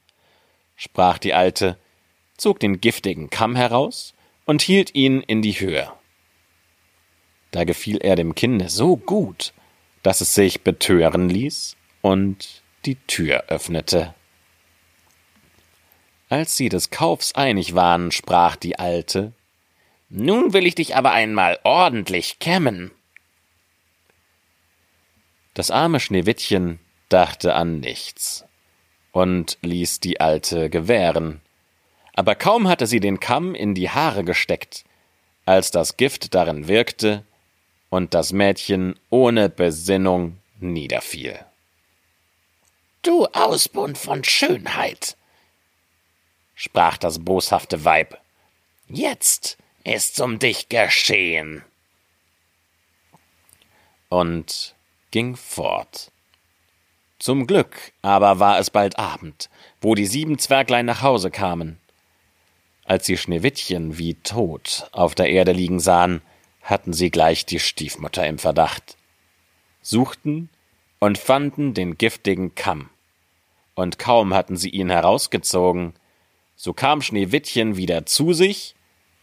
sprach 0.76 1.18
die 1.18 1.34
Alte, 1.34 1.78
zog 2.38 2.60
den 2.60 2.80
giftigen 2.80 3.30
Kamm 3.30 3.56
heraus 3.56 4.14
und 4.46 4.62
hielt 4.62 4.96
ihn 4.96 5.22
in 5.22 5.42
die 5.42 5.60
Höhe. 5.60 5.92
Da 7.52 7.64
gefiel 7.64 7.98
er 7.98 8.16
dem 8.16 8.36
Kinde 8.36 8.70
so 8.70 8.96
gut, 8.96 9.54
dass 10.04 10.22
es 10.22 10.34
sich 10.34 10.62
betören 10.62 11.30
ließ 11.30 11.76
und 12.02 12.62
die 12.86 12.96
Tür 13.08 13.46
öffnete. 13.48 14.14
Als 16.30 16.58
sie 16.58 16.70
des 16.70 16.90
Kaufs 16.90 17.36
einig 17.36 17.74
waren, 17.74 18.12
sprach 18.12 18.56
die 18.56 18.80
Alte 18.80 19.34
Nun 20.10 20.54
will 20.54 20.66
ich 20.66 20.76
dich 20.76 20.96
aber 20.96 21.12
einmal 21.12 21.60
ordentlich 21.64 22.40
kämmen. 22.40 22.92
Das 25.54 25.72
arme 25.72 26.00
Schneewittchen 26.00 26.80
dachte 27.10 27.56
an 27.56 27.80
nichts 27.80 28.46
und 29.12 29.58
ließ 29.62 30.02
die 30.02 30.20
Alte 30.20 30.70
gewähren. 30.70 31.42
Aber 32.18 32.34
kaum 32.34 32.68
hatte 32.68 32.88
sie 32.88 33.00
den 33.00 33.20
Kamm 33.20 33.54
in 33.54 33.76
die 33.76 33.92
Haare 33.92 34.24
gesteckt, 34.24 34.86
als 35.46 35.70
das 35.70 35.98
Gift 35.98 36.34
darin 36.34 36.68
wirkte 36.68 37.24
und 37.92 38.16
das 38.16 38.34
Mädchen 38.34 39.00
ohne 39.12 39.50
Besinnung 39.50 40.40
niederfiel. 40.60 41.40
Du 43.04 43.28
Ausbund 43.28 44.00
von 44.00 44.24
Schönheit, 44.24 45.16
sprach 46.56 46.98
das 46.98 47.24
boshafte 47.24 47.86
Weib, 47.86 48.20
jetzt 48.88 49.60
ist's 49.84 50.20
um 50.20 50.40
dich 50.40 50.70
geschehen. 50.70 51.64
Und 54.10 54.74
ging 55.12 55.36
fort. 55.36 56.12
Zum 57.20 57.46
Glück 57.46 57.94
aber 58.02 58.40
war 58.40 58.58
es 58.58 58.72
bald 58.72 58.98
Abend, 58.98 59.52
wo 59.82 59.94
die 59.94 60.08
sieben 60.08 60.40
Zwerglein 60.40 60.88
nach 60.88 61.04
Hause 61.04 61.30
kamen. 61.30 61.80
Als 62.88 63.06
sie 63.06 63.18
Schneewittchen 63.18 63.98
wie 63.98 64.14
tot 64.14 64.88
auf 64.94 65.14
der 65.14 65.30
Erde 65.30 65.52
liegen 65.52 65.82
sahen, 65.82 66.22
hatten 66.62 66.94
sie 66.94 67.12
gleich 67.12 67.46
die 67.46 67.60
Stiefmutter 67.60 68.26
im 68.26 68.40
Verdacht, 68.40 68.96
suchten 69.82 70.50
und 71.00 71.18
fanden 71.18 71.74
den 71.74 71.98
giftigen 71.98 72.56
Kamm. 72.56 72.90
Und 73.76 74.00
kaum 74.00 74.34
hatten 74.34 74.56
sie 74.56 74.70
ihn 74.70 74.90
herausgezogen, 74.90 75.96
so 76.56 76.72
kam 76.72 77.02
Schneewittchen 77.02 77.76
wieder 77.76 78.06
zu 78.06 78.32
sich 78.32 78.74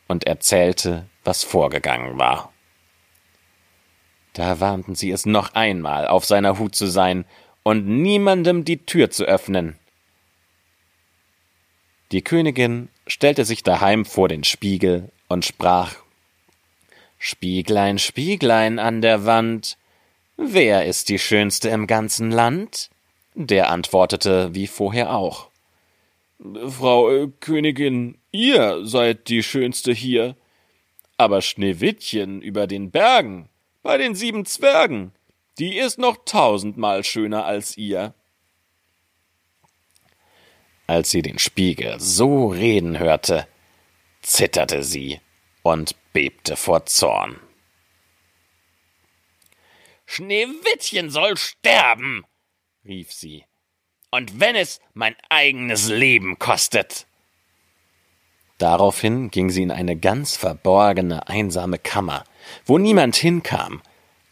und 0.09 0.25
erzählte, 0.25 1.06
was 1.25 1.42
vorgegangen 1.42 2.18
war. 2.18 2.52
Da 4.35 4.61
warnten 4.61 4.94
sie 4.94 5.11
es 5.11 5.25
noch 5.25 5.54
einmal, 5.54 6.06
auf 6.06 6.26
seiner 6.26 6.59
Hut 6.59 6.75
zu 6.75 6.87
sein 6.87 7.25
und 7.62 7.87
niemandem 7.87 8.66
die 8.66 8.85
Tür 8.85 9.11
zu 9.11 9.25
öffnen. 9.25 9.78
Die 12.12 12.21
Königin 12.21 12.90
stellte 13.06 13.44
sich 13.44 13.62
daheim 13.62 14.04
vor 14.04 14.28
den 14.28 14.44
Spiegel 14.44 15.11
und 15.28 15.44
sprach 15.44 15.94
Spieglein, 17.18 17.99
Spieglein 17.99 18.78
an 18.78 19.00
der 19.00 19.25
Wand, 19.25 19.78
wer 20.37 20.87
ist 20.87 21.08
die 21.08 21.18
Schönste 21.18 21.68
im 21.70 21.87
ganzen 21.87 22.30
Land? 22.30 22.90
Der 23.34 23.70
antwortete 23.70 24.54
wie 24.54 24.66
vorher 24.66 25.14
auch 25.14 25.49
Frau 26.68 27.11
äh, 27.11 27.28
Königin, 27.40 28.18
ihr 28.32 28.84
seid 28.84 29.28
die 29.28 29.42
Schönste 29.42 29.92
hier, 29.92 30.37
aber 31.16 31.40
Schneewittchen 31.40 32.42
über 32.42 32.66
den 32.66 32.90
Bergen, 32.90 33.49
bei 33.82 33.96
den 33.96 34.14
sieben 34.14 34.44
Zwergen, 34.44 35.12
die 35.58 35.78
ist 35.78 35.99
noch 35.99 36.18
tausendmal 36.25 37.04
schöner 37.04 37.44
als 37.44 37.76
ihr. 37.76 38.14
Als 40.87 41.11
sie 41.11 41.23
den 41.23 41.38
Spiegel 41.38 41.99
so 41.99 42.49
reden 42.49 42.99
hörte, 42.99 43.47
zitterte 44.23 44.83
sie 44.83 45.21
und 45.62 45.97
bebte 46.12 46.57
vor 46.57 46.87
Zorn. 46.87 47.41
Schneewittchen 50.07 51.11
soll 51.11 51.37
sterben, 51.37 52.25
rief 52.85 53.12
sie, 53.12 53.45
und 54.11 54.38
wenn 54.41 54.55
es 54.55 54.81
mein 54.93 55.17
eigenes 55.31 55.88
Leben 55.88 56.38
kostet. 56.38 57.07
Daraufhin 58.59 59.31
ging 59.31 59.50
sie 59.50 59.62
in 59.62 59.71
eine 59.71 59.97
ganz 59.97 60.37
verborgene, 60.37 61.26
einsame 61.29 61.78
Kammer, 61.78 62.25
wo 62.67 62.78
niemand 62.78 63.17
hinkam, 63.17 63.82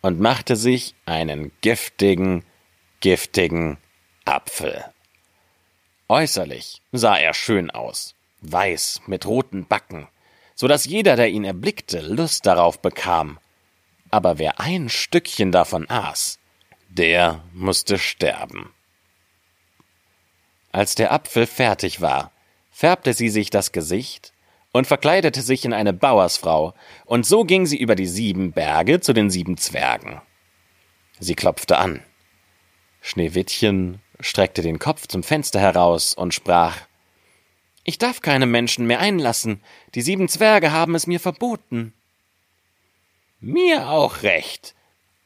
und 0.03 0.21
machte 0.21 0.57
sich 0.57 0.95
einen 1.07 1.53
giftigen, 1.61 2.45
giftigen 3.01 3.79
Apfel. 4.25 4.85
Äußerlich 6.13 6.83
sah 6.93 7.17
er 7.17 7.33
schön 7.33 7.71
aus, 7.71 8.15
weiß 8.43 9.01
mit 9.07 9.25
roten 9.25 9.67
Backen, 9.67 10.09
so 10.55 10.69
dass 10.69 10.85
jeder, 10.85 11.17
der 11.17 11.31
ihn 11.31 11.43
erblickte, 11.43 12.03
Lust 12.03 12.45
darauf 12.45 12.81
bekam. 12.81 13.39
Aber 14.11 14.37
wer 14.37 14.61
ein 14.61 14.91
Stückchen 14.91 15.53
davon 15.53 15.89
aß, 15.89 16.39
der 16.91 17.43
musste 17.55 17.97
sterben. 17.97 18.75
Als 20.71 20.97
der 20.97 21.13
Apfel 21.13 21.47
fertig 21.47 22.03
war, 22.03 22.31
färbte 22.71 23.15
sie 23.15 23.31
sich 23.31 23.49
das 23.49 23.73
Gesicht 23.73 24.35
und 24.71 24.87
verkleidete 24.87 25.41
sich 25.41 25.65
in 25.65 25.73
eine 25.73 25.95
Bauersfrau, 25.95 26.75
und 27.07 27.25
so 27.25 27.45
ging 27.45 27.65
sie 27.65 27.79
über 27.79 27.95
die 27.95 28.07
sieben 28.07 28.53
Berge 28.53 29.01
zu 29.01 29.15
den 29.15 29.31
sieben 29.31 29.57
Zwergen. 29.57 30.21
Sie 31.21 31.35
klopfte 31.35 31.79
an. 31.79 32.03
Schneewittchen 33.01 34.03
streckte 34.23 34.63
den 34.63 34.79
Kopf 34.79 35.07
zum 35.09 35.23
Fenster 35.23 35.61
heraus 35.61 36.15
und 36.15 36.33
sprach 36.33 36.79
Ich 37.85 37.99
darf 37.99 38.23
keine 38.23 38.47
Menschen 38.47 38.87
mehr 38.87 39.01
einlassen, 39.01 39.63
die 39.95 40.03
sieben 40.03 40.29
Zwerge 40.29 40.73
haben 40.73 40.95
es 40.95 41.07
mir 41.07 41.21
verboten. 41.21 41.93
Mir 43.41 43.89
auch 43.89 44.23
recht, 44.23 44.75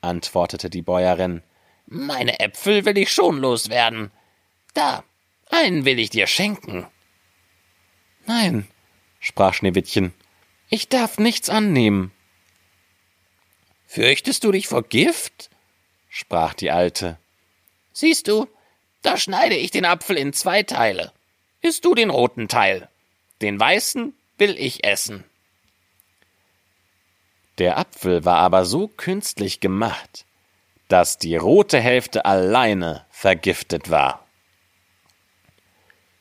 antwortete 0.00 0.70
die 0.70 0.82
Bäuerin. 0.82 1.42
Meine 1.86 2.40
Äpfel 2.40 2.84
will 2.84 2.96
ich 2.98 3.12
schon 3.12 3.38
loswerden. 3.38 4.10
Da, 4.74 5.04
einen 5.50 5.84
will 5.84 5.98
ich 5.98 6.10
dir 6.10 6.26
schenken. 6.26 6.86
Nein, 8.26 8.66
sprach 9.20 9.54
Schneewittchen, 9.54 10.12
ich 10.68 10.88
darf 10.88 11.18
nichts 11.18 11.48
annehmen. 11.48 12.10
Fürchtest 13.86 14.42
du 14.42 14.50
dich 14.50 14.66
vor 14.66 14.82
Gift? 14.82 15.50
sprach 16.08 16.54
die 16.54 16.70
Alte. 16.70 17.18
Siehst 17.92 18.26
du, 18.28 18.48
da 19.02 19.16
schneide 19.16 19.56
ich 19.56 19.70
den 19.70 19.84
Apfel 19.84 20.16
in 20.16 20.32
zwei 20.32 20.62
Teile. 20.62 21.12
Isst 21.62 21.84
du 21.84 21.94
den 21.94 22.10
roten 22.10 22.48
Teil. 22.48 22.88
Den 23.42 23.58
weißen 23.58 24.14
will 24.38 24.56
ich 24.58 24.84
essen. 24.84 25.24
Der 27.58 27.78
Apfel 27.78 28.24
war 28.24 28.38
aber 28.38 28.64
so 28.64 28.88
künstlich 28.88 29.60
gemacht, 29.60 30.26
dass 30.88 31.18
die 31.18 31.36
rote 31.36 31.80
Hälfte 31.80 32.24
alleine 32.24 33.06
vergiftet 33.10 33.90
war. 33.90 34.26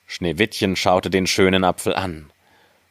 Schneewittchen 0.08 0.76
schaute 0.76 1.10
den 1.10 1.28
schönen 1.28 1.64
Apfel 1.64 1.94
an 1.94 2.32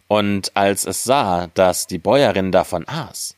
und 0.08 0.54
als 0.54 0.84
es 0.84 1.04
sah, 1.04 1.48
dass 1.54 1.86
die 1.86 1.98
Bäuerin 1.98 2.52
davon 2.52 2.86
aß, 2.86 3.36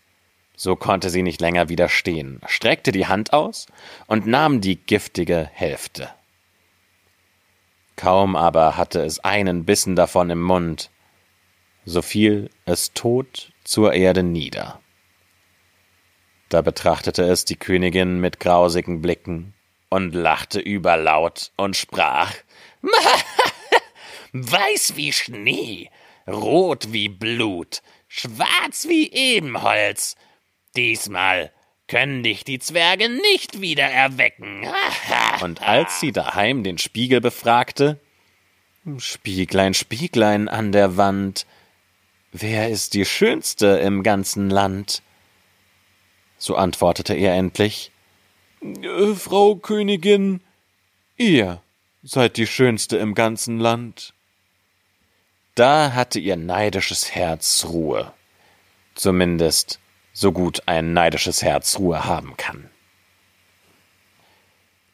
so 0.57 0.77
konnte 0.77 1.11
sie 1.11 1.23
nicht 1.23 1.41
länger 1.41 1.69
widerstehen, 1.69 2.41
streckte 2.47 2.93
die 2.93 3.07
Hand 3.07 3.33
aus 3.33 3.67
und 4.07 4.27
nahm 4.27 4.61
die 4.61 4.77
giftige 4.77 5.49
Hälfte. 5.53 6.11
Kaum 7.97 8.37
aber 8.37 8.77
hatte 8.77 9.01
es 9.01 9.21
einen 9.21 9.65
Bissen 9.65 9.97
davon 9.97 10.31
im 10.31 10.43
Mund, 10.43 10.91
so 11.85 12.03
fiel 12.03 12.51
es 12.67 12.93
tot 12.93 13.53
zur 13.65 13.95
Erde 13.95 14.23
nieder. 14.23 14.81
Da 16.49 16.61
betrachtete 16.61 17.25
es 17.25 17.45
die 17.45 17.57
Königin 17.57 18.21
mit 18.21 18.39
grausigen 18.39 19.01
Blicken 19.01 19.55
und 19.89 20.15
lachte 20.15 20.61
überlaut 20.61 21.53
und 21.57 21.77
sprach 21.77 22.33
Weiß 24.33 24.97
wie 24.97 25.13
Schnee, 25.13 25.91
rot 26.29 26.93
wie 26.93 27.09
Blut, 27.09 27.83
schwarz 28.09 28.87
wie 28.89 29.11
Ebenholz. 29.13 30.17
Diesmal 30.77 31.53
können 31.89 32.23
dich 32.23 32.45
die 32.45 32.59
Zwerge 32.59 33.09
nicht 33.09 33.61
wieder 33.61 33.85
erwecken. 33.85 34.67
Und 35.41 35.63
als 35.63 36.01
sie 36.01 36.13
daheim 36.13 36.65
den 36.65 36.79
Spiegel 36.79 37.21
befragte, 37.21 38.01
Spieglein, 38.99 39.75
Spieglein 39.75 40.49
an 40.49 40.73
der 40.73 40.97
Wand, 40.97 41.47
wer 42.33 42.71
ist 42.71 42.95
die 42.95 43.05
Schönste 43.05 43.67
im 43.79 44.03
ganzen 44.03 44.51
Land? 44.51 45.03
So 46.39 46.57
antwortete 46.57 47.15
er 47.15 47.35
endlich, 47.35 47.91
Frau 49.17 49.57
Königin, 49.57 50.41
ihr 51.17 51.63
seid 52.03 52.37
die 52.37 52.47
Schönste 52.47 52.97
im 52.97 53.15
ganzen 53.15 53.59
Land. 53.59 54.13
Da 55.55 55.93
hatte 55.93 56.21
ihr 56.21 56.37
neidisches 56.37 57.15
Herz 57.15 57.65
Ruhe. 57.69 58.13
Zumindest 58.95 59.81
so 60.17 60.33
gut 60.33 60.63
ein 60.65 60.95
neidisches 60.95 61.43
Herz 61.43 61.79
Ruhe 61.79 62.07
haben 62.07 62.39
kann. 62.39 62.71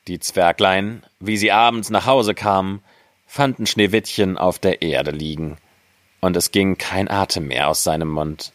Die 0.08 0.18
Zwerglein, 0.18 1.04
wie 1.20 1.36
sie 1.36 1.52
abends 1.52 1.90
nach 1.90 2.06
Hause 2.06 2.34
kamen, 2.34 2.82
fanden 3.24 3.66
Schneewittchen 3.66 4.36
auf 4.36 4.58
der 4.58 4.82
Erde 4.82 5.12
liegen, 5.12 5.58
und 6.20 6.36
es 6.36 6.50
ging 6.50 6.76
kein 6.76 7.08
Atem 7.08 7.46
mehr 7.46 7.68
aus 7.68 7.84
seinem 7.84 8.08
Mund, 8.08 8.52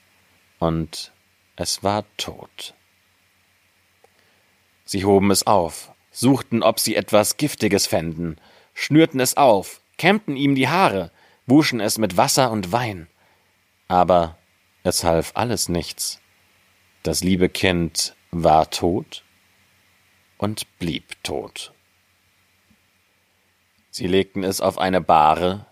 und 0.60 1.14
es 1.56 1.84
war 1.84 2.04
tot. 2.18 2.74
Sie 4.84 5.06
hoben 5.06 5.32
es 5.32 5.48
auf, 5.48 5.94
suchten, 6.12 6.64
ob 6.64 6.82
sie 6.82 6.98
etwas 6.98 7.38
Giftiges 7.38 7.88
fänden, 7.88 8.42
schnürten 8.74 9.22
es 9.22 9.38
auf, 9.38 9.80
kämmten 9.98 10.36
ihm 10.36 10.54
die 10.54 10.68
Haare, 10.68 11.12
wuschen 11.46 11.80
es 11.80 11.98
mit 11.98 12.18
Wasser 12.18 12.52
und 12.52 12.74
Wein. 12.74 13.08
Aber 13.88 14.38
es 14.84 15.06
half 15.06 15.32
alles 15.34 15.70
nichts. 15.70 16.20
Das 17.08 17.24
liebe 17.24 17.48
Kind 17.48 18.18
war 18.32 18.70
tot 18.70 19.24
und 20.38 20.68
blieb 20.78 21.24
tot. 21.24 21.72
Sie 23.92 24.08
legten 24.08 24.44
es 24.44 24.60
auf 24.60 24.78
eine 24.78 25.00
Bahre 25.00 25.68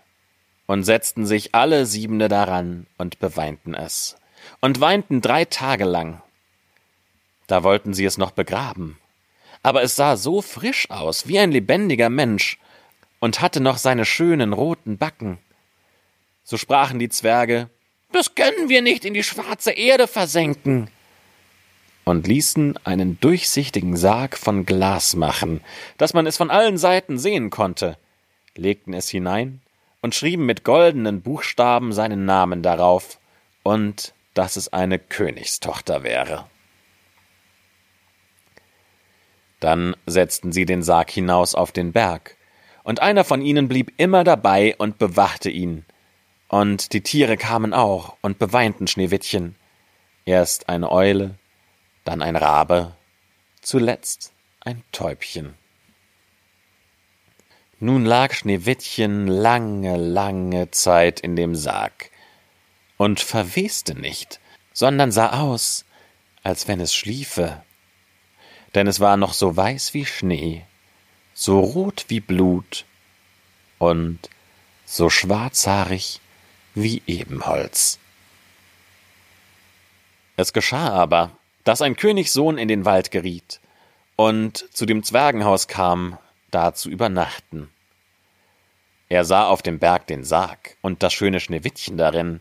und 0.64 0.84
setzten 0.84 1.26
sich 1.26 1.54
alle 1.54 1.84
Siebende 1.84 2.28
daran 2.28 2.86
und 2.96 3.18
beweinten 3.18 3.74
es 3.74 4.16
und 4.62 4.80
weinten 4.80 5.20
drei 5.20 5.44
Tage 5.44 5.84
lang. 5.84 6.22
Da 7.48 7.62
wollten 7.62 7.92
sie 7.92 8.06
es 8.06 8.16
noch 8.16 8.30
begraben, 8.30 8.98
aber 9.62 9.82
es 9.82 9.94
sah 9.94 10.16
so 10.16 10.40
frisch 10.40 10.88
aus 10.88 11.28
wie 11.28 11.38
ein 11.38 11.52
lebendiger 11.52 12.08
Mensch 12.08 12.58
und 13.20 13.42
hatte 13.42 13.60
noch 13.60 13.76
seine 13.76 14.06
schönen 14.06 14.54
roten 14.54 14.96
Backen. 14.96 15.36
So 16.44 16.56
sprachen 16.56 16.98
die 16.98 17.10
Zwerge, 17.10 17.68
das 18.10 18.34
können 18.34 18.70
wir 18.70 18.80
nicht 18.80 19.04
in 19.04 19.12
die 19.12 19.22
schwarze 19.22 19.72
Erde 19.72 20.06
versenken, 20.08 20.90
und 22.06 22.28
ließen 22.28 22.78
einen 22.84 23.18
durchsichtigen 23.20 23.96
Sarg 23.96 24.38
von 24.38 24.64
Glas 24.64 25.16
machen, 25.16 25.60
dass 25.98 26.14
man 26.14 26.24
es 26.26 26.36
von 26.36 26.50
allen 26.50 26.78
Seiten 26.78 27.18
sehen 27.18 27.50
konnte, 27.50 27.98
legten 28.54 28.94
es 28.94 29.08
hinein 29.10 29.60
und 30.00 30.14
schrieben 30.14 30.46
mit 30.46 30.62
goldenen 30.62 31.20
Buchstaben 31.20 31.92
seinen 31.92 32.24
Namen 32.24 32.62
darauf 32.62 33.18
und 33.64 34.14
dass 34.34 34.54
es 34.54 34.72
eine 34.72 35.00
Königstochter 35.00 36.04
wäre. 36.04 36.46
Dann 39.58 39.96
setzten 40.06 40.52
sie 40.52 40.64
den 40.64 40.84
Sarg 40.84 41.10
hinaus 41.10 41.54
auf 41.56 41.72
den 41.72 41.92
Berg, 41.92 42.36
und 42.84 43.02
einer 43.02 43.24
von 43.24 43.42
ihnen 43.42 43.66
blieb 43.66 43.92
immer 43.96 44.22
dabei 44.22 44.76
und 44.78 44.96
bewachte 44.98 45.50
ihn, 45.50 45.84
und 46.46 46.92
die 46.92 47.00
Tiere 47.00 47.36
kamen 47.36 47.74
auch 47.74 48.16
und 48.20 48.38
beweinten 48.38 48.86
Schneewittchen, 48.86 49.56
erst 50.24 50.68
eine 50.68 50.92
Eule, 50.92 51.34
dann 52.06 52.22
ein 52.22 52.36
Rabe, 52.36 52.94
zuletzt 53.60 54.32
ein 54.60 54.82
Täubchen. 54.92 55.54
Nun 57.78 58.04
lag 58.06 58.32
Schneewittchen 58.32 59.26
lange, 59.26 59.96
lange 59.96 60.70
Zeit 60.70 61.20
in 61.20 61.36
dem 61.36 61.54
Sarg 61.54 62.10
und 62.96 63.20
verweste 63.20 63.94
nicht, 63.94 64.40
sondern 64.72 65.12
sah 65.12 65.40
aus, 65.40 65.84
als 66.42 66.68
wenn 66.68 66.80
es 66.80 66.94
schliefe. 66.94 67.62
Denn 68.74 68.86
es 68.86 69.00
war 69.00 69.16
noch 69.16 69.34
so 69.34 69.56
weiß 69.56 69.92
wie 69.92 70.06
Schnee, 70.06 70.64
so 71.34 71.60
rot 71.60 72.06
wie 72.08 72.20
Blut 72.20 72.86
und 73.78 74.18
so 74.86 75.10
schwarzhaarig 75.10 76.20
wie 76.74 77.02
Ebenholz. 77.06 77.98
Es 80.36 80.52
geschah 80.52 80.90
aber, 80.90 81.36
dass 81.66 81.82
ein 81.82 81.96
Königssohn 81.96 82.58
in 82.58 82.68
den 82.68 82.84
Wald 82.84 83.10
geriet 83.10 83.60
und 84.14 84.72
zu 84.72 84.86
dem 84.86 85.02
Zwergenhaus 85.02 85.66
kam, 85.66 86.16
da 86.52 86.72
zu 86.72 86.88
übernachten. 86.88 87.70
Er 89.08 89.24
sah 89.24 89.48
auf 89.48 89.62
dem 89.62 89.80
Berg 89.80 90.06
den 90.06 90.22
Sarg 90.22 90.76
und 90.80 91.02
das 91.02 91.12
schöne 91.12 91.40
Schneewittchen 91.40 91.96
darin 91.96 92.38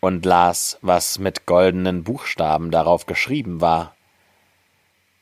und 0.00 0.26
las, 0.26 0.78
was 0.82 1.20
mit 1.20 1.46
goldenen 1.46 2.02
Buchstaben 2.02 2.72
darauf 2.72 3.06
geschrieben 3.06 3.60
war. 3.60 3.94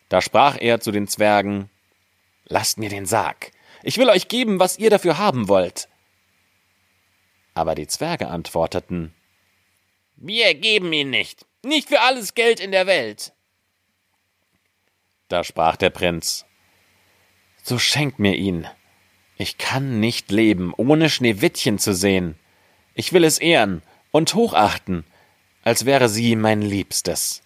Da 0.09 0.23
sprach 0.23 0.57
er 0.59 0.81
zu 0.81 0.91
den 0.91 1.07
Zwergen 1.07 1.69
Lasst 2.47 2.79
mir 2.79 2.89
den 2.89 3.05
Sarg, 3.05 3.51
ich 3.83 3.99
will 3.99 4.09
euch 4.09 4.29
geben, 4.29 4.59
was 4.59 4.79
ihr 4.79 4.89
dafür 4.89 5.19
haben 5.19 5.49
wollt. 5.49 5.91
Aber 7.53 7.75
die 7.75 7.89
Zwerge 7.89 8.29
antworteten 8.29 9.15
Wir 10.17 10.55
geben 10.55 10.95
ihn 10.95 11.11
nicht, 11.11 11.45
nicht 11.65 11.89
für 11.89 12.01
alles 12.01 12.35
Geld 12.35 12.61
in 12.61 12.73
der 12.73 12.87
Welt. 12.87 13.33
Da 15.29 15.45
sprach 15.45 15.77
der 15.77 15.91
Prinz 15.91 16.45
So 17.63 17.79
schenkt 17.79 18.19
mir 18.19 18.35
ihn. 18.35 18.67
Ich 19.37 19.59
kann 19.59 20.01
nicht 20.01 20.31
leben, 20.31 20.73
ohne 20.77 21.11
Schneewittchen 21.11 21.79
zu 21.79 21.95
sehen. 21.95 22.39
Ich 22.95 23.13
will 23.13 23.25
es 23.25 23.39
ehren 23.39 23.83
und 24.13 24.35
hochachten, 24.35 25.05
als 25.63 25.87
wäre 25.87 26.09
sie 26.09 26.37
mein 26.37 26.63
Liebstes. 26.63 27.43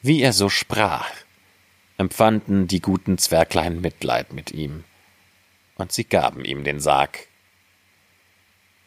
Wie 0.00 0.22
er 0.22 0.32
so 0.32 0.48
sprach, 0.48 1.10
empfanden 1.96 2.68
die 2.68 2.80
guten 2.80 3.18
Zwerglein 3.18 3.80
Mitleid 3.80 4.32
mit 4.32 4.52
ihm, 4.52 4.84
und 5.76 5.90
sie 5.90 6.04
gaben 6.04 6.44
ihm 6.44 6.62
den 6.62 6.78
Sarg. 6.78 7.27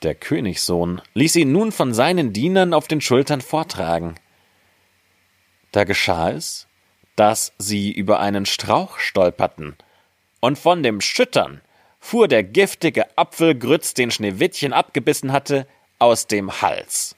Der 0.03 0.15
Königssohn 0.15 1.01
ließ 1.13 1.35
ihn 1.35 1.51
nun 1.51 1.71
von 1.71 1.93
seinen 1.93 2.33
Dienern 2.33 2.73
auf 2.73 2.87
den 2.87 3.01
Schultern 3.01 3.41
vortragen. 3.41 4.15
Da 5.71 5.83
geschah 5.83 6.31
es, 6.31 6.67
dass 7.15 7.53
sie 7.59 7.91
über 7.91 8.19
einen 8.19 8.45
Strauch 8.45 8.97
stolperten, 8.97 9.75
und 10.39 10.57
von 10.57 10.81
dem 10.81 11.01
Schüttern 11.01 11.61
fuhr 11.99 12.27
der 12.27 12.43
giftige 12.43 13.15
Apfelgrütz, 13.15 13.93
den 13.93 14.09
Schneewittchen 14.09 14.73
abgebissen 14.73 15.31
hatte, 15.31 15.67
aus 15.99 16.25
dem 16.25 16.61
Hals. 16.61 17.15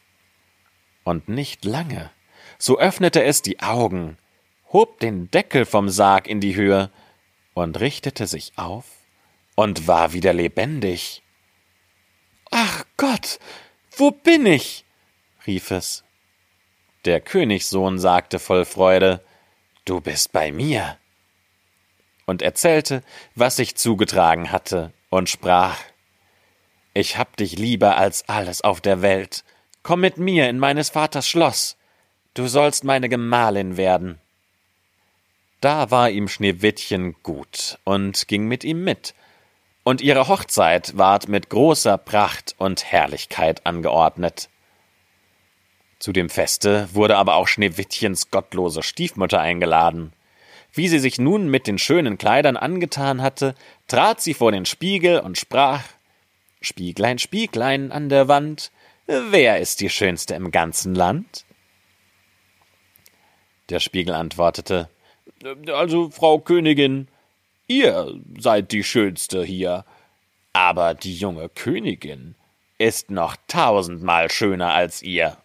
Und 1.06 1.30
nicht 1.30 1.64
lange, 1.64 2.12
so 2.58 2.78
öffnete 2.78 3.24
es 3.24 3.42
die 3.42 3.62
Augen, 3.62 4.18
hob 4.74 5.00
den 5.00 5.32
Deckel 5.32 5.66
vom 5.66 5.88
Sarg 5.88 6.28
in 6.28 6.42
die 6.42 6.56
Höhe 6.56 6.92
und 7.54 7.80
richtete 7.80 8.28
sich 8.28 8.52
auf 8.58 8.86
und 9.56 9.88
war 9.88 10.12
wieder 10.12 10.34
lebendig. 10.34 11.23
Ach 12.56 12.86
Gott, 12.98 13.40
wo 13.98 14.12
bin 14.12 14.46
ich? 14.46 14.86
rief 15.48 15.72
es. 15.72 16.04
Der 17.04 17.20
Königssohn 17.20 17.98
sagte 17.98 18.38
voll 18.38 18.64
Freude 18.66 19.26
Du 19.86 20.02
bist 20.02 20.32
bei 20.32 20.52
mir. 20.52 21.00
Und 22.28 22.44
erzählte, 22.44 23.02
was 23.34 23.56
sich 23.56 23.76
zugetragen 23.76 24.52
hatte, 24.52 24.94
und 25.10 25.32
sprach 25.32 25.80
Ich 26.94 27.18
hab 27.18 27.36
dich 27.38 27.58
lieber 27.58 27.98
als 27.98 28.30
alles 28.30 28.62
auf 28.62 28.82
der 28.82 29.02
Welt. 29.02 29.44
Komm 29.82 30.02
mit 30.02 30.20
mir 30.20 30.48
in 30.48 30.60
meines 30.60 30.92
Vaters 30.92 31.28
Schloss. 31.28 31.76
Du 32.36 32.46
sollst 32.46 32.84
meine 32.84 33.10
Gemahlin 33.10 33.78
werden. 33.78 34.20
Da 35.60 35.90
war 35.90 36.12
ihm 36.12 36.28
Schneewittchen 36.28 37.16
gut 37.24 37.80
und 37.84 38.28
ging 38.28 38.48
mit 38.48 38.64
ihm 38.64 38.84
mit, 38.84 39.16
und 39.84 40.02
ihre 40.02 40.28
Hochzeit 40.28 40.98
ward 40.98 41.28
mit 41.28 41.50
großer 41.50 41.98
Pracht 41.98 42.56
und 42.58 42.86
Herrlichkeit 42.86 43.66
angeordnet. 43.66 44.50
Zu 46.00 46.12
dem 46.12 46.30
Feste 46.30 46.90
wurde 46.94 47.18
aber 47.18 47.36
auch 47.36 47.48
Schneewittchens 47.48 48.30
gottlose 48.30 48.84
Stiefmutter 48.84 49.40
eingeladen. 49.40 50.14
Wie 50.74 50.88
sie 50.88 51.00
sich 51.00 51.20
nun 51.20 51.50
mit 51.50 51.68
den 51.68 51.78
schönen 51.78 52.18
Kleidern 52.18 52.58
angetan 52.58 53.22
hatte, 53.22 53.56
trat 53.88 54.22
sie 54.22 54.34
vor 54.34 54.52
den 54.52 54.66
Spiegel 54.66 55.20
und 55.20 55.38
sprach 55.38 55.84
Spieglein, 56.62 57.20
Spieglein 57.20 57.92
an 57.92 58.10
der 58.10 58.28
Wand, 58.28 58.72
wer 59.06 59.60
ist 59.60 59.82
die 59.82 59.90
Schönste 59.90 60.34
im 60.34 60.52
ganzen 60.52 60.96
Land? 60.96 61.46
Der 63.70 63.80
Spiegel 63.80 64.16
antwortete 64.16 64.90
Also, 65.68 66.10
Frau 66.10 66.40
Königin, 66.40 67.08
ihr 67.68 68.20
seid 68.40 68.72
die 68.72 68.84
Schönste 68.84 69.44
hier, 69.44 69.86
aber 70.54 70.94
die 70.94 71.16
junge 71.16 71.50
Königin 71.50 72.36
ist 72.78 73.12
noch 73.12 73.36
tausendmal 73.48 74.30
schöner 74.32 74.74
als 74.74 75.02
ihr. 75.02 75.38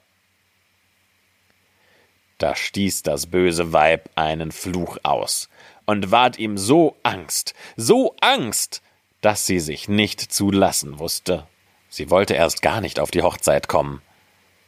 Da 2.39 2.55
stieß 2.55 3.03
das 3.03 3.27
böse 3.27 3.73
Weib 3.73 4.11
einen 4.15 4.53
Fluch 4.53 4.99
aus 5.03 5.49
und 5.87 6.11
ward 6.11 6.39
ihm 6.39 6.57
so 6.57 6.97
Angst, 7.03 7.55
so 7.77 8.15
Angst, 8.21 8.83
dass 9.21 9.47
sie 9.47 9.59
sich 9.59 9.89
nicht 9.89 10.21
zu 10.21 10.51
lassen 10.51 10.99
wusste. 10.99 11.47
Sie 11.89 12.11
wollte 12.11 12.35
erst 12.35 12.63
gar 12.63 12.81
nicht 12.81 13.01
auf 13.01 13.11
die 13.11 13.23
Hochzeit 13.23 13.67
kommen. 13.67 14.03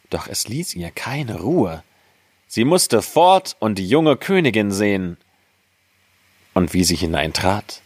Doch 0.08 0.26
es 0.26 0.48
ließ 0.48 0.74
ihr 0.74 0.90
keine 0.90 1.40
Ruhe. 1.40 1.84
Sie 2.48 2.64
musste 2.64 3.02
fort 3.02 3.56
und 3.60 3.76
die 3.78 3.88
junge 3.88 4.16
Königin 4.16 4.72
sehen. 4.72 5.16
Und 6.54 6.74
wie 6.74 6.84
sie 6.84 6.96
hineintrat, 6.96 7.82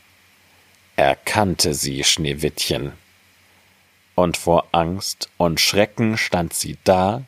erkannte 0.96 1.74
sie 1.74 2.04
Schneewittchen. 2.04 2.92
Und 4.14 4.36
vor 4.36 4.68
Angst 4.72 5.28
und 5.36 5.60
Schrecken 5.60 6.16
stand 6.16 6.54
sie 6.54 6.78
da 6.84 7.22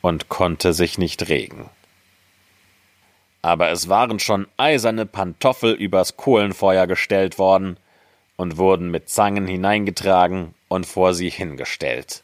und 0.00 0.28
konnte 0.28 0.72
sich 0.72 0.98
nicht 0.98 1.28
regen. 1.28 1.68
Aber 3.42 3.70
es 3.70 3.90
waren 3.90 4.18
schon 4.18 4.46
eiserne 4.56 5.04
Pantoffel 5.04 5.74
übers 5.74 6.16
Kohlenfeuer 6.16 6.86
gestellt 6.86 7.38
worden 7.38 7.76
und 8.36 8.56
wurden 8.56 8.90
mit 8.90 9.10
Zangen 9.10 9.46
hineingetragen 9.46 10.54
und 10.68 10.86
vor 10.86 11.12
sie 11.12 11.28
hingestellt. 11.28 12.22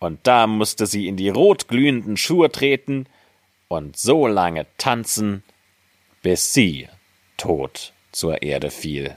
Und 0.00 0.18
da 0.26 0.48
musste 0.48 0.86
sie 0.86 1.06
in 1.06 1.16
die 1.16 1.28
rotglühenden 1.28 2.16
Schuhe 2.16 2.50
treten 2.50 3.06
und 3.68 3.96
so 3.96 4.26
lange 4.26 4.66
tanzen, 4.76 5.44
bis 6.24 6.54
sie 6.54 6.88
tot 7.36 7.92
zur 8.10 8.40
Erde 8.42 8.70
fiel. 8.70 9.14